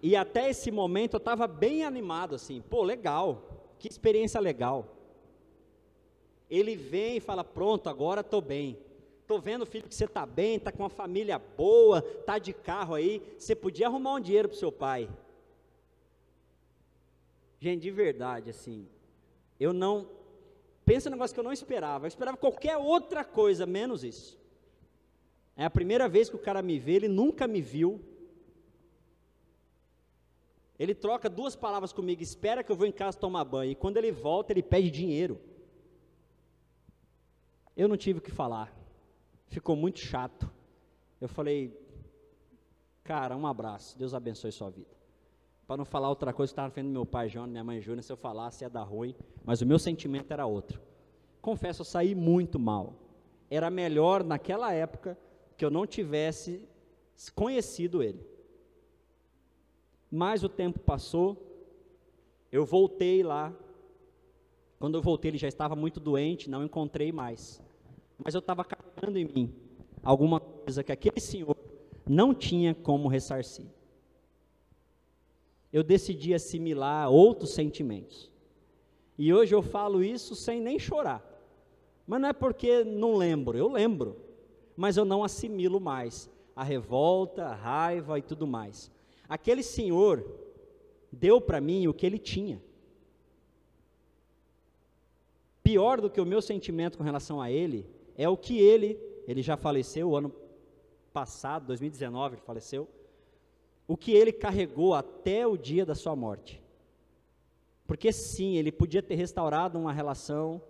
E 0.03 0.15
até 0.15 0.51
esse 0.51 0.71
momento 0.71 1.15
eu 1.15 1.19
estava 1.19 1.47
bem 1.47 1.85
animado, 1.85 2.35
assim, 2.35 2.61
pô, 2.61 2.83
legal, 2.83 3.43
que 3.79 3.89
experiência 3.89 4.41
legal. 4.41 4.87
Ele 6.49 6.77
vem 6.77 7.17
e 7.17 7.21
fala: 7.21 7.43
pronto, 7.43 7.89
agora 7.89 8.21
estou 8.21 8.41
bem. 8.41 8.79
Estou 9.21 9.41
vendo, 9.41 9.67
filho, 9.67 9.87
que 9.87 9.95
você 9.95 10.07
está 10.07 10.25
bem, 10.25 10.57
está 10.57 10.73
com 10.73 10.83
uma 10.83 10.89
família 10.89 11.39
boa, 11.39 11.99
está 11.99 12.39
de 12.39 12.55
carro 12.55 12.95
aí, 12.95 13.23
você 13.39 13.55
podia 13.55 13.87
arrumar 13.87 14.15
um 14.15 14.21
dinheiro 14.21 14.49
para 14.49 14.57
o 14.57 14.59
seu 14.59 14.73
pai. 14.73 15.09
Gente, 17.61 17.83
de 17.83 17.91
verdade, 17.91 18.49
assim, 18.49 18.87
eu 19.61 19.73
não, 19.73 20.07
Pensa 20.89 21.11
no 21.11 21.17
negócio 21.17 21.35
que 21.35 21.41
eu 21.41 21.45
não 21.45 21.53
esperava. 21.53 22.07
Eu 22.07 22.09
esperava 22.09 22.39
qualquer 22.39 22.79
outra 22.79 23.23
coisa, 23.23 23.67
menos 23.67 24.03
isso. 24.03 24.39
É 25.55 25.67
a 25.67 25.69
primeira 25.69 26.09
vez 26.09 26.31
que 26.31 26.37
o 26.37 26.39
cara 26.39 26.63
me 26.63 26.79
vê, 26.79 26.93
ele 26.93 27.09
nunca 27.09 27.47
me 27.47 27.61
viu. 27.61 28.01
Ele 30.79 30.95
troca 30.95 31.29
duas 31.29 31.57
palavras 31.57 31.93
comigo, 31.93 32.23
espera 32.23 32.63
que 32.63 32.71
eu 32.71 32.77
vou 32.77 32.87
em 32.87 32.93
casa 32.93 33.19
tomar 33.19 33.45
banho. 33.45 33.73
E 33.73 33.75
quando 33.75 33.97
ele 33.97 34.13
volta, 34.13 34.53
ele 34.53 34.63
pede 34.63 34.91
dinheiro. 34.91 35.41
Eu 37.77 37.89
não 37.89 37.97
tive 37.97 38.21
o 38.21 38.23
que 38.23 38.31
falar. 38.31 38.73
Ficou 39.49 39.75
muito 39.75 39.99
chato. 39.99 40.51
Eu 41.21 41.29
falei, 41.29 41.77
cara, 43.03 43.37
um 43.37 43.47
abraço. 43.47 43.99
Deus 43.99 44.15
abençoe 44.15 44.53
sua 44.53 44.71
vida. 44.71 44.97
Para 45.67 45.79
não 45.79 45.85
falar 45.85 46.09
outra 46.09 46.33
coisa, 46.33 46.51
eu 46.51 46.55
estava 46.55 46.69
vendo 46.69 46.89
meu 46.89 47.05
pai 47.05 47.29
João, 47.29 47.47
minha 47.47 47.65
mãe 47.65 47.81
Júnior, 47.81 48.03
se 48.03 48.13
eu 48.13 48.17
falasse 48.17 48.65
ia 48.65 48.71
dar 48.71 48.85
ruim. 48.85 49.15
Mas 49.45 49.61
o 49.61 49.67
meu 49.67 49.79
sentimento 49.79 50.33
era 50.33 50.47
outro. 50.47 50.81
Confesso, 51.43 51.83
eu 51.83 51.85
saí 51.85 52.15
muito 52.15 52.59
mal. 52.59 52.95
Era 53.51 53.69
melhor 53.69 54.23
naquela 54.23 54.73
época 54.73 55.19
que 55.57 55.65
eu 55.65 55.71
não 55.71 55.87
tivesse 55.87 56.67
conhecido 57.35 58.03
ele. 58.03 58.38
Mas 60.11 60.43
o 60.43 60.49
tempo 60.49 60.79
passou, 60.79 61.37
eu 62.51 62.65
voltei 62.65 63.23
lá. 63.23 63.53
Quando 64.79 64.97
eu 64.97 65.03
voltei, 65.03 65.31
ele 65.31 65.39
já 65.39 65.49
estava 65.49 65.77
muito 65.77 66.01
doente, 66.01 66.49
não 66.49 66.65
encontrei 66.65 67.13
mais. 67.13 67.63
Mas 68.17 68.35
eu 68.35 68.39
estava 68.41 68.65
carregando 68.65 69.19
em 69.19 69.25
mim 69.25 69.55
alguma 70.03 70.41
coisa 70.41 70.83
que 70.83 70.93
aquele 70.93 71.21
senhor 71.21 71.57
não 72.09 72.35
tinha 72.35 72.75
como 72.75 73.09
ressarcir. 73.09 73.67
Eu 75.73 75.83
decidi 75.83 76.33
assimilar 76.33 77.11
outros 77.11 77.51
sentimentos. 77.51 78.31
E 79.19 79.35
hoje 79.35 79.55
eu 79.55 79.61
falo 79.61 80.03
isso 80.03 80.35
sem 80.35 80.61
nem 80.61 80.79
chorar. 80.79 81.23
Mas 82.07 82.21
não 82.21 82.29
é 82.31 82.33
porque 82.33 82.85
não 82.85 83.17
lembro, 83.17 83.59
eu 83.59 83.69
lembro. 83.69 84.17
Mas 84.75 84.97
eu 84.97 85.05
não 85.05 85.23
assimilo 85.23 85.81
mais 85.81 86.31
a 86.57 86.65
revolta, 86.65 87.47
a 87.47 87.55
raiva 87.55 88.19
e 88.19 88.23
tudo 88.23 88.47
mais. 88.47 88.91
Aquele 89.29 89.63
senhor 89.63 90.25
deu 91.13 91.41
para 91.41 91.61
mim 91.61 91.87
o 91.87 91.95
que 91.95 92.07
ele 92.07 92.19
tinha. 92.19 92.63
Pior 95.63 96.01
do 96.01 96.09
que 96.09 96.21
o 96.21 96.27
meu 96.27 96.41
sentimento 96.41 96.97
com 96.97 97.05
relação 97.05 97.41
a 97.41 97.51
ele 97.51 97.87
é 98.17 98.29
o 98.29 98.37
que 98.37 98.59
ele, 98.59 98.99
ele 99.27 99.43
já 99.43 99.57
faleceu 99.57 100.11
o 100.11 100.17
ano 100.17 100.35
passado, 101.13 101.67
2019, 101.67 102.37
ele 102.37 102.43
faleceu. 102.43 102.89
O 103.87 103.97
que 103.97 104.13
ele 104.13 104.33
carregou 104.33 104.95
até 104.95 105.47
o 105.47 105.57
dia 105.57 105.85
da 105.85 105.95
sua 105.95 106.17
morte. 106.17 106.63
Porque 107.87 108.13
sim, 108.13 108.57
ele 108.57 108.73
podia 108.73 109.03
ter 109.03 109.15
restaurado 109.15 109.79
uma 109.79 109.93
relação, 109.93 110.61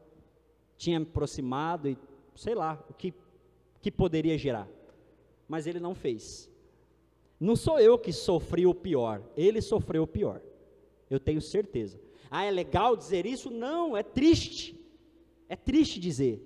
tinha 0.76 0.98
aproximado 0.98 1.88
e 1.88 1.98
sei 2.38 2.54
lá, 2.54 2.82
o 2.88 2.94
que, 2.94 3.12
que 3.80 3.90
poderia 3.90 4.38
gerar. 4.38 4.68
Mas 5.48 5.66
ele 5.66 5.80
não 5.80 5.94
fez. 5.94 6.48
Não 7.41 7.55
sou 7.55 7.78
eu 7.78 7.99
que 7.99 8.12
sofri 8.12 8.66
o 8.66 8.74
pior, 8.74 9.22
ele 9.36 9.61
sofreu 9.61 10.03
o 10.03 10.07
pior. 10.07 10.41
Eu 11.09 11.20
tenho 11.20 11.41
certeza. 11.41 11.99
Ah, 12.30 12.45
é 12.45 12.51
legal 12.51 12.97
dizer 12.97 13.24
isso? 13.24 13.51
Não, 13.51 13.97
é 13.97 14.03
triste. 14.03 14.78
É 15.49 15.57
triste 15.57 16.01
dizer. 16.01 16.43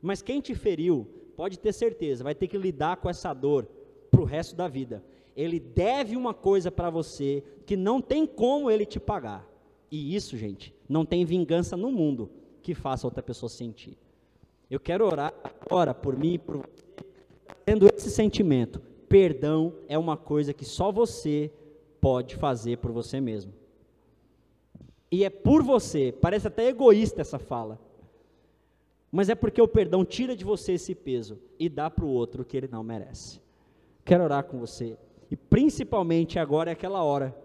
Mas 0.00 0.20
quem 0.20 0.40
te 0.40 0.54
feriu, 0.54 1.06
pode 1.36 1.58
ter 1.58 1.72
certeza, 1.72 2.24
vai 2.24 2.34
ter 2.34 2.48
que 2.48 2.58
lidar 2.58 2.96
com 2.96 3.08
essa 3.08 3.32
dor 3.32 3.68
para 4.10 4.20
o 4.20 4.24
resto 4.24 4.54
da 4.56 4.68
vida. 4.68 5.02
Ele 5.34 5.58
deve 5.58 6.16
uma 6.16 6.34
coisa 6.34 6.70
para 6.70 6.90
você 6.90 7.42
que 7.64 7.76
não 7.76 8.00
tem 8.02 8.26
como 8.26 8.70
ele 8.70 8.84
te 8.84 9.00
pagar. 9.00 9.48
E 9.90 10.14
isso, 10.14 10.36
gente, 10.36 10.74
não 10.88 11.04
tem 11.06 11.24
vingança 11.24 11.76
no 11.76 11.90
mundo 11.90 12.30
que 12.60 12.74
faça 12.74 13.06
outra 13.06 13.22
pessoa 13.22 13.48
sentir. 13.48 13.96
Eu 14.70 14.80
quero 14.80 15.06
orar 15.06 15.32
agora 15.60 15.94
por 15.94 16.16
mim, 16.16 16.38
por 16.38 16.58
você, 16.58 16.84
tendo 17.64 17.86
esse 17.94 18.10
sentimento 18.10 18.82
perdão 19.12 19.74
é 19.88 19.98
uma 19.98 20.16
coisa 20.16 20.54
que 20.54 20.64
só 20.64 20.90
você 20.90 21.52
pode 22.00 22.34
fazer 22.34 22.78
por 22.78 22.92
você 22.92 23.20
mesmo. 23.20 23.52
E 25.10 25.22
é 25.22 25.28
por 25.28 25.62
você, 25.62 26.14
parece 26.18 26.48
até 26.48 26.66
egoísta 26.68 27.20
essa 27.20 27.38
fala. 27.38 27.78
Mas 29.10 29.28
é 29.28 29.34
porque 29.34 29.60
o 29.60 29.68
perdão 29.68 30.02
tira 30.02 30.34
de 30.34 30.46
você 30.46 30.72
esse 30.72 30.94
peso 30.94 31.38
e 31.58 31.68
dá 31.68 31.90
para 31.90 32.06
o 32.06 32.08
outro 32.08 32.40
o 32.40 32.44
que 32.46 32.56
ele 32.56 32.68
não 32.68 32.82
merece. 32.82 33.38
Quero 34.02 34.24
orar 34.24 34.44
com 34.44 34.58
você. 34.58 34.96
E 35.30 35.36
principalmente 35.36 36.38
agora 36.38 36.70
é 36.70 36.72
aquela 36.72 37.02
hora 37.02 37.36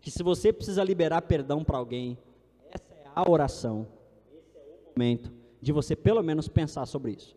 que 0.00 0.12
se 0.12 0.22
você 0.22 0.52
precisa 0.52 0.84
liberar 0.84 1.22
perdão 1.22 1.64
para 1.64 1.76
alguém, 1.78 2.16
essa 2.70 2.94
é 2.94 3.10
a 3.12 3.28
oração. 3.28 3.84
Esse 4.32 4.58
é 4.58 4.60
o 4.60 4.90
momento 4.96 5.32
de 5.60 5.72
você 5.72 5.96
pelo 5.96 6.22
menos 6.22 6.46
pensar 6.46 6.86
sobre 6.86 7.14
isso. 7.14 7.36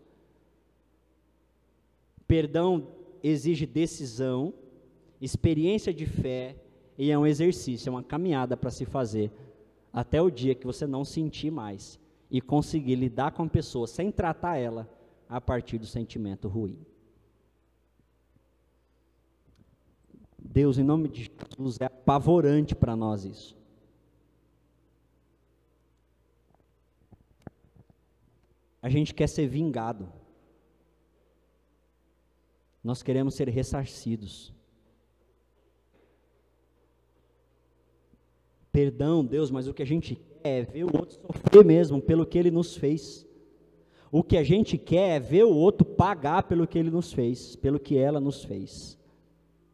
Perdão 2.28 2.95
exige 3.28 3.66
decisão, 3.66 4.54
experiência 5.20 5.94
de 5.94 6.06
fé 6.06 6.56
e 6.98 7.10
é 7.10 7.18
um 7.18 7.26
exercício, 7.26 7.90
é 7.90 7.92
uma 7.92 8.04
caminhada 8.04 8.56
para 8.56 8.70
se 8.70 8.86
fazer 8.86 9.32
até 9.92 10.22
o 10.22 10.30
dia 10.30 10.54
que 10.54 10.66
você 10.66 10.86
não 10.86 11.04
sentir 11.04 11.50
mais 11.50 12.00
e 12.30 12.40
conseguir 12.40 12.96
lidar 12.96 13.32
com 13.32 13.44
a 13.44 13.50
pessoa 13.50 13.88
sem 13.88 14.12
tratar 14.12 14.58
ela 14.58 14.88
a 15.28 15.42
partir 15.42 15.78
do 15.78 15.88
sentimento 15.88 16.48
ruim. 16.48 16.78
Deus, 20.38 20.78
em 20.78 20.84
nome 20.84 21.10
de 21.10 21.32
Jesus, 21.58 21.80
é 21.82 21.86
apavorante 21.86 22.76
para 22.76 22.96
nós 22.96 23.26
isso. 23.26 23.58
A 28.82 28.90
gente 28.90 29.16
quer 29.16 29.28
ser 29.28 29.48
vingado. 29.48 30.08
Nós 32.86 33.02
queremos 33.02 33.34
ser 33.34 33.50
ressarcidos. 33.50 34.54
Perdão, 38.72 39.26
Deus, 39.26 39.50
mas 39.50 39.68
o 39.68 39.74
que 39.74 39.82
a 39.82 39.86
gente 39.88 40.14
quer 40.44 40.60
é 40.60 40.62
ver 40.62 40.84
o 40.84 40.96
outro 40.96 41.20
sofrer 41.20 41.66
mesmo 41.66 42.00
pelo 42.00 42.28
que 42.28 42.38
ele 42.38 42.52
nos 42.52 42.78
fez. 42.78 43.26
O 44.12 44.22
que 44.22 44.38
a 44.38 44.44
gente 44.44 44.78
quer 44.78 45.16
é 45.16 45.20
ver 45.20 45.46
o 45.46 45.56
outro 45.56 45.84
pagar 45.84 46.44
pelo 46.44 46.68
que 46.68 46.78
ele 46.78 46.92
nos 46.92 47.12
fez, 47.12 47.56
pelo 47.56 47.80
que 47.80 47.98
ela 47.98 48.20
nos 48.20 48.44
fez, 48.44 49.00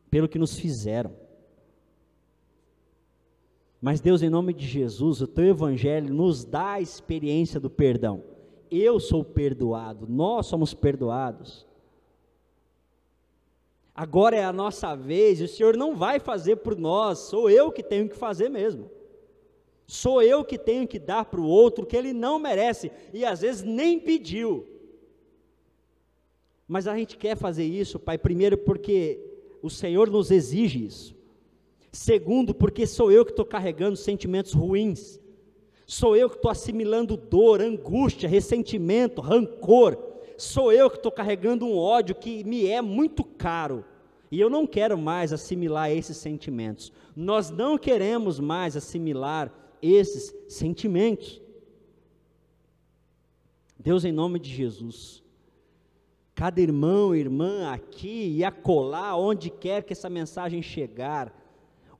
pelo 0.09 0.29
que 0.29 0.39
nos 0.39 0.57
fizeram. 0.57 1.11
Mas 3.81 3.99
Deus, 3.99 4.21
em 4.21 4.29
nome 4.29 4.53
de 4.53 4.65
Jesus, 4.65 5.19
o 5.19 5.27
teu 5.27 5.43
evangelho 5.43 6.13
nos 6.13 6.45
dá 6.45 6.73
a 6.75 6.81
experiência 6.81 7.59
do 7.59 7.69
perdão. 7.69 8.23
Eu 8.69 9.01
sou 9.01 9.21
perdoado, 9.21 10.07
nós 10.07 10.45
somos 10.45 10.73
perdoados. 10.73 11.69
Agora 13.93 14.35
é 14.35 14.43
a 14.43 14.53
nossa 14.53 14.95
vez, 14.95 15.41
o 15.41 15.47
Senhor 15.47 15.75
não 15.75 15.95
vai 15.95 16.19
fazer 16.19 16.57
por 16.57 16.77
nós, 16.77 17.19
sou 17.19 17.49
eu 17.49 17.71
que 17.71 17.83
tenho 17.83 18.07
que 18.07 18.15
fazer 18.15 18.49
mesmo. 18.49 18.89
Sou 19.85 20.21
eu 20.21 20.45
que 20.45 20.57
tenho 20.57 20.87
que 20.87 20.97
dar 20.97 21.25
para 21.25 21.41
o 21.41 21.45
outro 21.45 21.85
que 21.85 21.97
ele 21.97 22.13
não 22.13 22.39
merece 22.39 22.89
e 23.13 23.25
às 23.25 23.41
vezes 23.41 23.63
nem 23.63 23.99
pediu. 23.99 24.65
Mas 26.65 26.87
a 26.87 26.95
gente 26.95 27.17
quer 27.17 27.35
fazer 27.35 27.65
isso, 27.65 27.99
Pai, 27.99 28.17
primeiro 28.17 28.57
porque 28.57 29.19
o 29.61 29.69
Senhor 29.69 30.09
nos 30.09 30.31
exige 30.31 30.85
isso. 30.85 31.13
Segundo, 31.91 32.55
porque 32.55 32.87
sou 32.87 33.11
eu 33.11 33.25
que 33.25 33.31
estou 33.31 33.43
carregando 33.43 33.97
sentimentos 33.97 34.53
ruins. 34.53 35.19
Sou 35.85 36.15
eu 36.15 36.29
que 36.29 36.37
estou 36.37 36.49
assimilando 36.49 37.17
dor, 37.17 37.59
angústia, 37.59 38.29
ressentimento, 38.29 39.19
rancor. 39.19 40.10
Sou 40.41 40.73
eu 40.73 40.89
que 40.89 40.97
estou 40.97 41.11
carregando 41.11 41.67
um 41.67 41.77
ódio 41.77 42.15
que 42.15 42.43
me 42.43 42.65
é 42.65 42.81
muito 42.81 43.23
caro. 43.23 43.85
E 44.31 44.39
eu 44.39 44.49
não 44.49 44.65
quero 44.65 44.97
mais 44.97 45.31
assimilar 45.31 45.91
esses 45.91 46.17
sentimentos. 46.17 46.91
Nós 47.15 47.51
não 47.51 47.77
queremos 47.77 48.39
mais 48.39 48.75
assimilar 48.75 49.53
esses 49.79 50.33
sentimentos. 50.51 51.39
Deus, 53.77 54.03
em 54.03 54.11
nome 54.11 54.39
de 54.39 54.49
Jesus, 54.49 55.23
cada 56.33 56.59
irmão, 56.59 57.13
irmã 57.13 57.71
aqui 57.71 58.35
e 58.35 58.43
acolá, 58.43 59.15
onde 59.15 59.51
quer 59.51 59.83
que 59.83 59.93
essa 59.93 60.09
mensagem 60.09 60.63
chegar, 60.63 61.31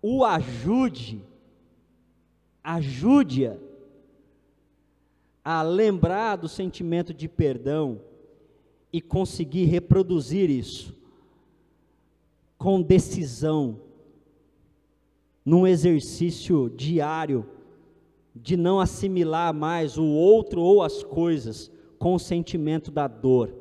o 0.02 0.26
ajude, 0.26 1.24
ajude-a 2.64 3.56
a 5.46 5.62
lembrar 5.62 6.38
do 6.38 6.50
sentimento 6.50 7.14
de 7.14 7.28
perdão 7.28 8.10
e 8.92 9.00
conseguir 9.00 9.66
reproduzir 9.66 10.50
isso 10.50 10.96
com 12.58 12.82
decisão, 12.82 13.80
num 15.44 15.66
exercício 15.66 16.70
diário 16.70 17.44
de 18.36 18.56
não 18.56 18.80
assimilar 18.80 19.52
mais 19.52 19.98
o 19.98 20.06
outro 20.06 20.62
ou 20.62 20.84
as 20.84 21.02
coisas 21.02 21.72
com 21.98 22.14
o 22.14 22.20
sentimento 22.20 22.92
da 22.92 23.08
dor. 23.08 23.52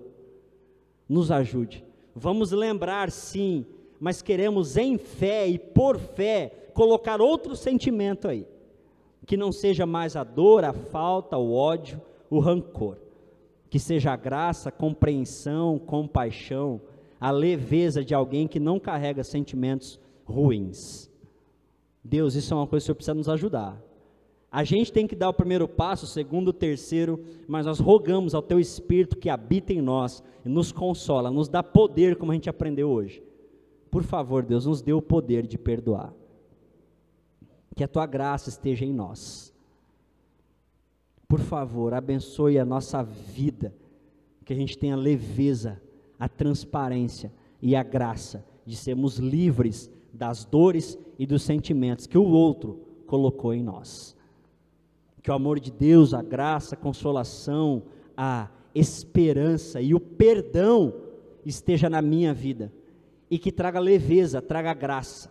Nos 1.09 1.31
ajude. 1.31 1.83
Vamos 2.15 2.53
lembrar, 2.53 3.11
sim, 3.11 3.65
mas 3.99 4.21
queremos 4.21 4.77
em 4.77 4.99
fé 4.99 5.49
e 5.49 5.59
por 5.59 5.99
fé 5.99 6.71
colocar 6.75 7.21
outro 7.21 7.57
sentimento 7.57 8.29
aí, 8.29 8.47
que 9.27 9.37
não 9.37 9.51
seja 9.51 9.87
mais 9.87 10.15
a 10.15 10.25
dor, 10.25 10.65
a 10.65 10.73
falta, 10.73 11.37
o 11.39 11.55
ódio, 11.55 12.01
o 12.29 12.39
rancor. 12.39 12.99
Que 13.71 13.79
seja 13.79 14.13
a 14.13 14.17
graça, 14.17 14.71
compreensão, 14.71 15.79
compaixão, 15.79 16.83
a 17.19 17.31
leveza 17.31 18.05
de 18.05 18.15
alguém 18.15 18.47
que 18.47 18.61
não 18.61 18.79
carrega 18.79 19.25
sentimentos 19.25 19.99
ruins. 20.25 21.11
Deus, 22.05 22.35
isso 22.35 22.53
é 22.53 22.57
uma 22.57 22.67
coisa 22.67 22.83
que 22.83 22.85
o 22.85 22.87
Senhor 22.87 22.97
precisa 22.97 23.15
nos 23.15 23.29
ajudar. 23.29 23.81
A 24.51 24.65
gente 24.65 24.93
tem 24.93 25.07
que 25.07 25.15
dar 25.15 25.29
o 25.29 25.35
primeiro 25.35 25.69
passo, 25.69 26.05
o 26.05 26.09
segundo, 26.09 26.49
o 26.49 26.53
terceiro, 26.53 27.23
mas 27.47 27.67
nós 27.67 27.79
rogamos 27.79 28.35
ao 28.35 28.43
Teu 28.43 28.59
Espírito 28.59 29.17
que 29.17 29.31
habita 29.31 29.73
em 29.73 29.81
nós, 29.81 30.25
e 30.45 30.49
nos 30.49 30.73
consola, 30.73 31.31
nos 31.31 31.49
dá 31.49 31.63
poder, 31.63 32.17
como 32.17 32.33
a 32.33 32.35
gente 32.35 32.51
aprendeu 32.51 32.91
hoje. 32.91 33.23
Por 33.91 34.03
favor, 34.03 34.43
Deus, 34.43 34.67
nos 34.67 34.83
dê 34.83 34.93
o 34.93 35.03
poder 35.03 35.47
de 35.47 35.57
perdoar. 35.57 36.13
Que 37.77 37.85
a 37.85 37.89
Tua 37.89 38.07
graça 38.07 38.49
esteja 38.49 38.85
em 38.85 38.93
nós. 38.93 39.50
Por 41.31 41.39
favor, 41.39 41.95
abençoe 41.95 42.59
a 42.59 42.65
nossa 42.65 43.05
vida, 43.05 43.73
que 44.45 44.53
a 44.53 44.57
gente 44.57 44.77
tenha 44.77 44.97
leveza, 44.97 45.81
a 46.19 46.29
transparência 46.29 47.33
e 47.63 47.77
a 47.77 47.85
graça 47.85 48.45
de 48.67 48.75
sermos 48.75 49.19
livres 49.19 49.89
das 50.13 50.45
dores 50.45 50.99
e 51.17 51.25
dos 51.25 51.45
sentimentos 51.45 52.09
que 52.09 52.19
o 52.19 52.25
outro 52.25 52.81
colocou 53.07 53.55
em 53.55 53.63
nós. 53.63 54.17
Que 55.23 55.31
o 55.31 55.35
amor 55.35 55.61
de 55.61 55.71
Deus, 55.71 56.15
a 56.15 56.21
graça, 56.21 56.75
a 56.75 56.79
consolação, 56.79 57.85
a 58.17 58.49
esperança 58.75 59.81
e 59.81 59.95
o 59.95 60.01
perdão 60.01 60.93
esteja 61.47 61.89
na 61.89 62.03
minha 62.03 62.35
vida 62.35 62.73
e 63.31 63.39
que 63.39 63.53
traga 63.53 63.79
leveza, 63.79 64.43
traga 64.43 64.75
graça. 64.75 65.31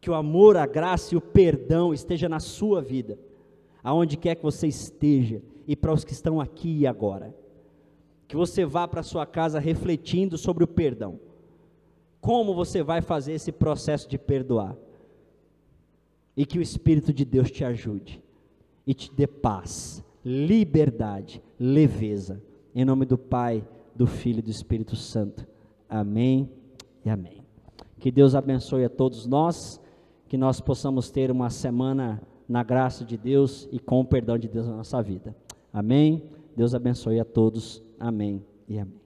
Que 0.00 0.10
o 0.10 0.14
amor, 0.14 0.56
a 0.56 0.66
graça 0.66 1.14
e 1.14 1.16
o 1.16 1.20
perdão 1.20 1.94
esteja 1.94 2.28
na 2.28 2.40
sua 2.40 2.82
vida 2.82 3.16
aonde 3.82 4.16
quer 4.16 4.36
que 4.36 4.42
você 4.42 4.66
esteja, 4.66 5.42
e 5.66 5.76
para 5.76 5.92
os 5.92 6.04
que 6.04 6.12
estão 6.12 6.40
aqui 6.40 6.78
e 6.78 6.86
agora. 6.86 7.34
Que 8.28 8.36
você 8.36 8.64
vá 8.64 8.86
para 8.86 9.02
sua 9.02 9.26
casa 9.26 9.58
refletindo 9.58 10.38
sobre 10.38 10.64
o 10.64 10.68
perdão. 10.68 11.18
Como 12.20 12.54
você 12.54 12.82
vai 12.82 13.00
fazer 13.00 13.32
esse 13.32 13.50
processo 13.50 14.08
de 14.08 14.18
perdoar? 14.18 14.76
E 16.36 16.46
que 16.46 16.58
o 16.58 16.62
Espírito 16.62 17.12
de 17.12 17.24
Deus 17.24 17.50
te 17.50 17.64
ajude 17.64 18.22
e 18.86 18.94
te 18.94 19.12
dê 19.12 19.26
paz, 19.26 20.02
liberdade, 20.24 21.42
leveza. 21.58 22.42
Em 22.74 22.84
nome 22.84 23.04
do 23.04 23.18
Pai, 23.18 23.66
do 23.94 24.06
Filho 24.06 24.38
e 24.38 24.42
do 24.42 24.50
Espírito 24.50 24.96
Santo. 24.96 25.46
Amém 25.88 26.48
e 27.04 27.10
amém. 27.10 27.42
Que 27.98 28.10
Deus 28.10 28.34
abençoe 28.34 28.84
a 28.84 28.88
todos 28.88 29.26
nós, 29.26 29.80
que 30.26 30.36
nós 30.36 30.60
possamos 30.60 31.10
ter 31.10 31.30
uma 31.30 31.50
semana 31.50 32.20
na 32.48 32.62
graça 32.62 33.04
de 33.04 33.16
Deus 33.16 33.68
e 33.72 33.78
com 33.78 34.00
o 34.00 34.04
perdão 34.04 34.38
de 34.38 34.48
Deus 34.48 34.66
na 34.66 34.76
nossa 34.76 35.02
vida. 35.02 35.34
Amém? 35.72 36.30
Deus 36.56 36.74
abençoe 36.74 37.18
a 37.18 37.24
todos. 37.24 37.82
Amém 37.98 38.44
e 38.68 38.78
amém. 38.78 39.01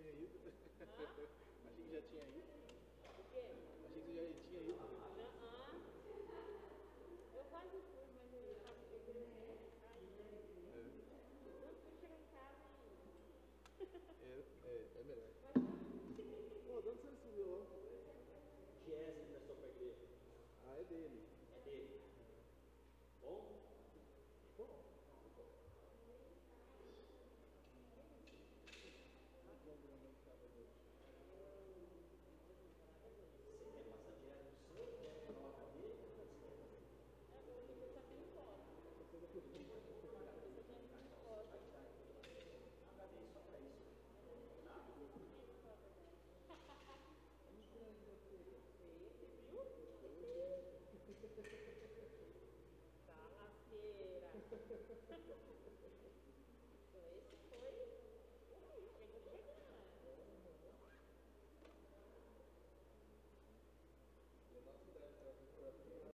tinha 0.00 0.12
ido. 0.12 0.40
Hã? 0.80 0.84
Achei 1.66 1.84
que 1.84 1.92
já 1.92 2.00
tinha 2.02 2.24
ido. 2.24 2.48
O 3.18 3.24
quê? 3.30 3.44
Achei 3.84 4.00
que 4.00 4.08
você 4.08 4.14
já 4.14 4.22
tinha 4.48 4.62
ido. 4.62 4.80
Ah, 4.80 4.86
uh. 4.86 5.80
Eu 7.36 7.44
quase 7.50 7.76
fui, 7.92 8.06
mas 8.16 8.32
eu 8.32 8.52
estava 8.56 8.80
chegando 8.88 9.20
em 9.20 9.30
casa. 9.30 9.60
Não 11.52 11.74
fui 11.82 11.92
chegar 12.00 12.16
em 12.16 12.26
casa. 12.32 12.64
É, 14.22 14.44
é, 14.64 15.04
melhor. 15.04 15.32
Pô, 16.66 16.80
de 16.80 16.88
onde 16.88 17.00
você 17.00 17.12
subiu 17.22 17.46
lá? 17.50 17.66
Que 18.84 18.92
é 18.94 19.12
começou 19.26 19.54
a 19.54 19.58
perder? 19.60 19.94
Ah, 20.66 20.76
é 20.80 20.84
dele. 20.84 21.39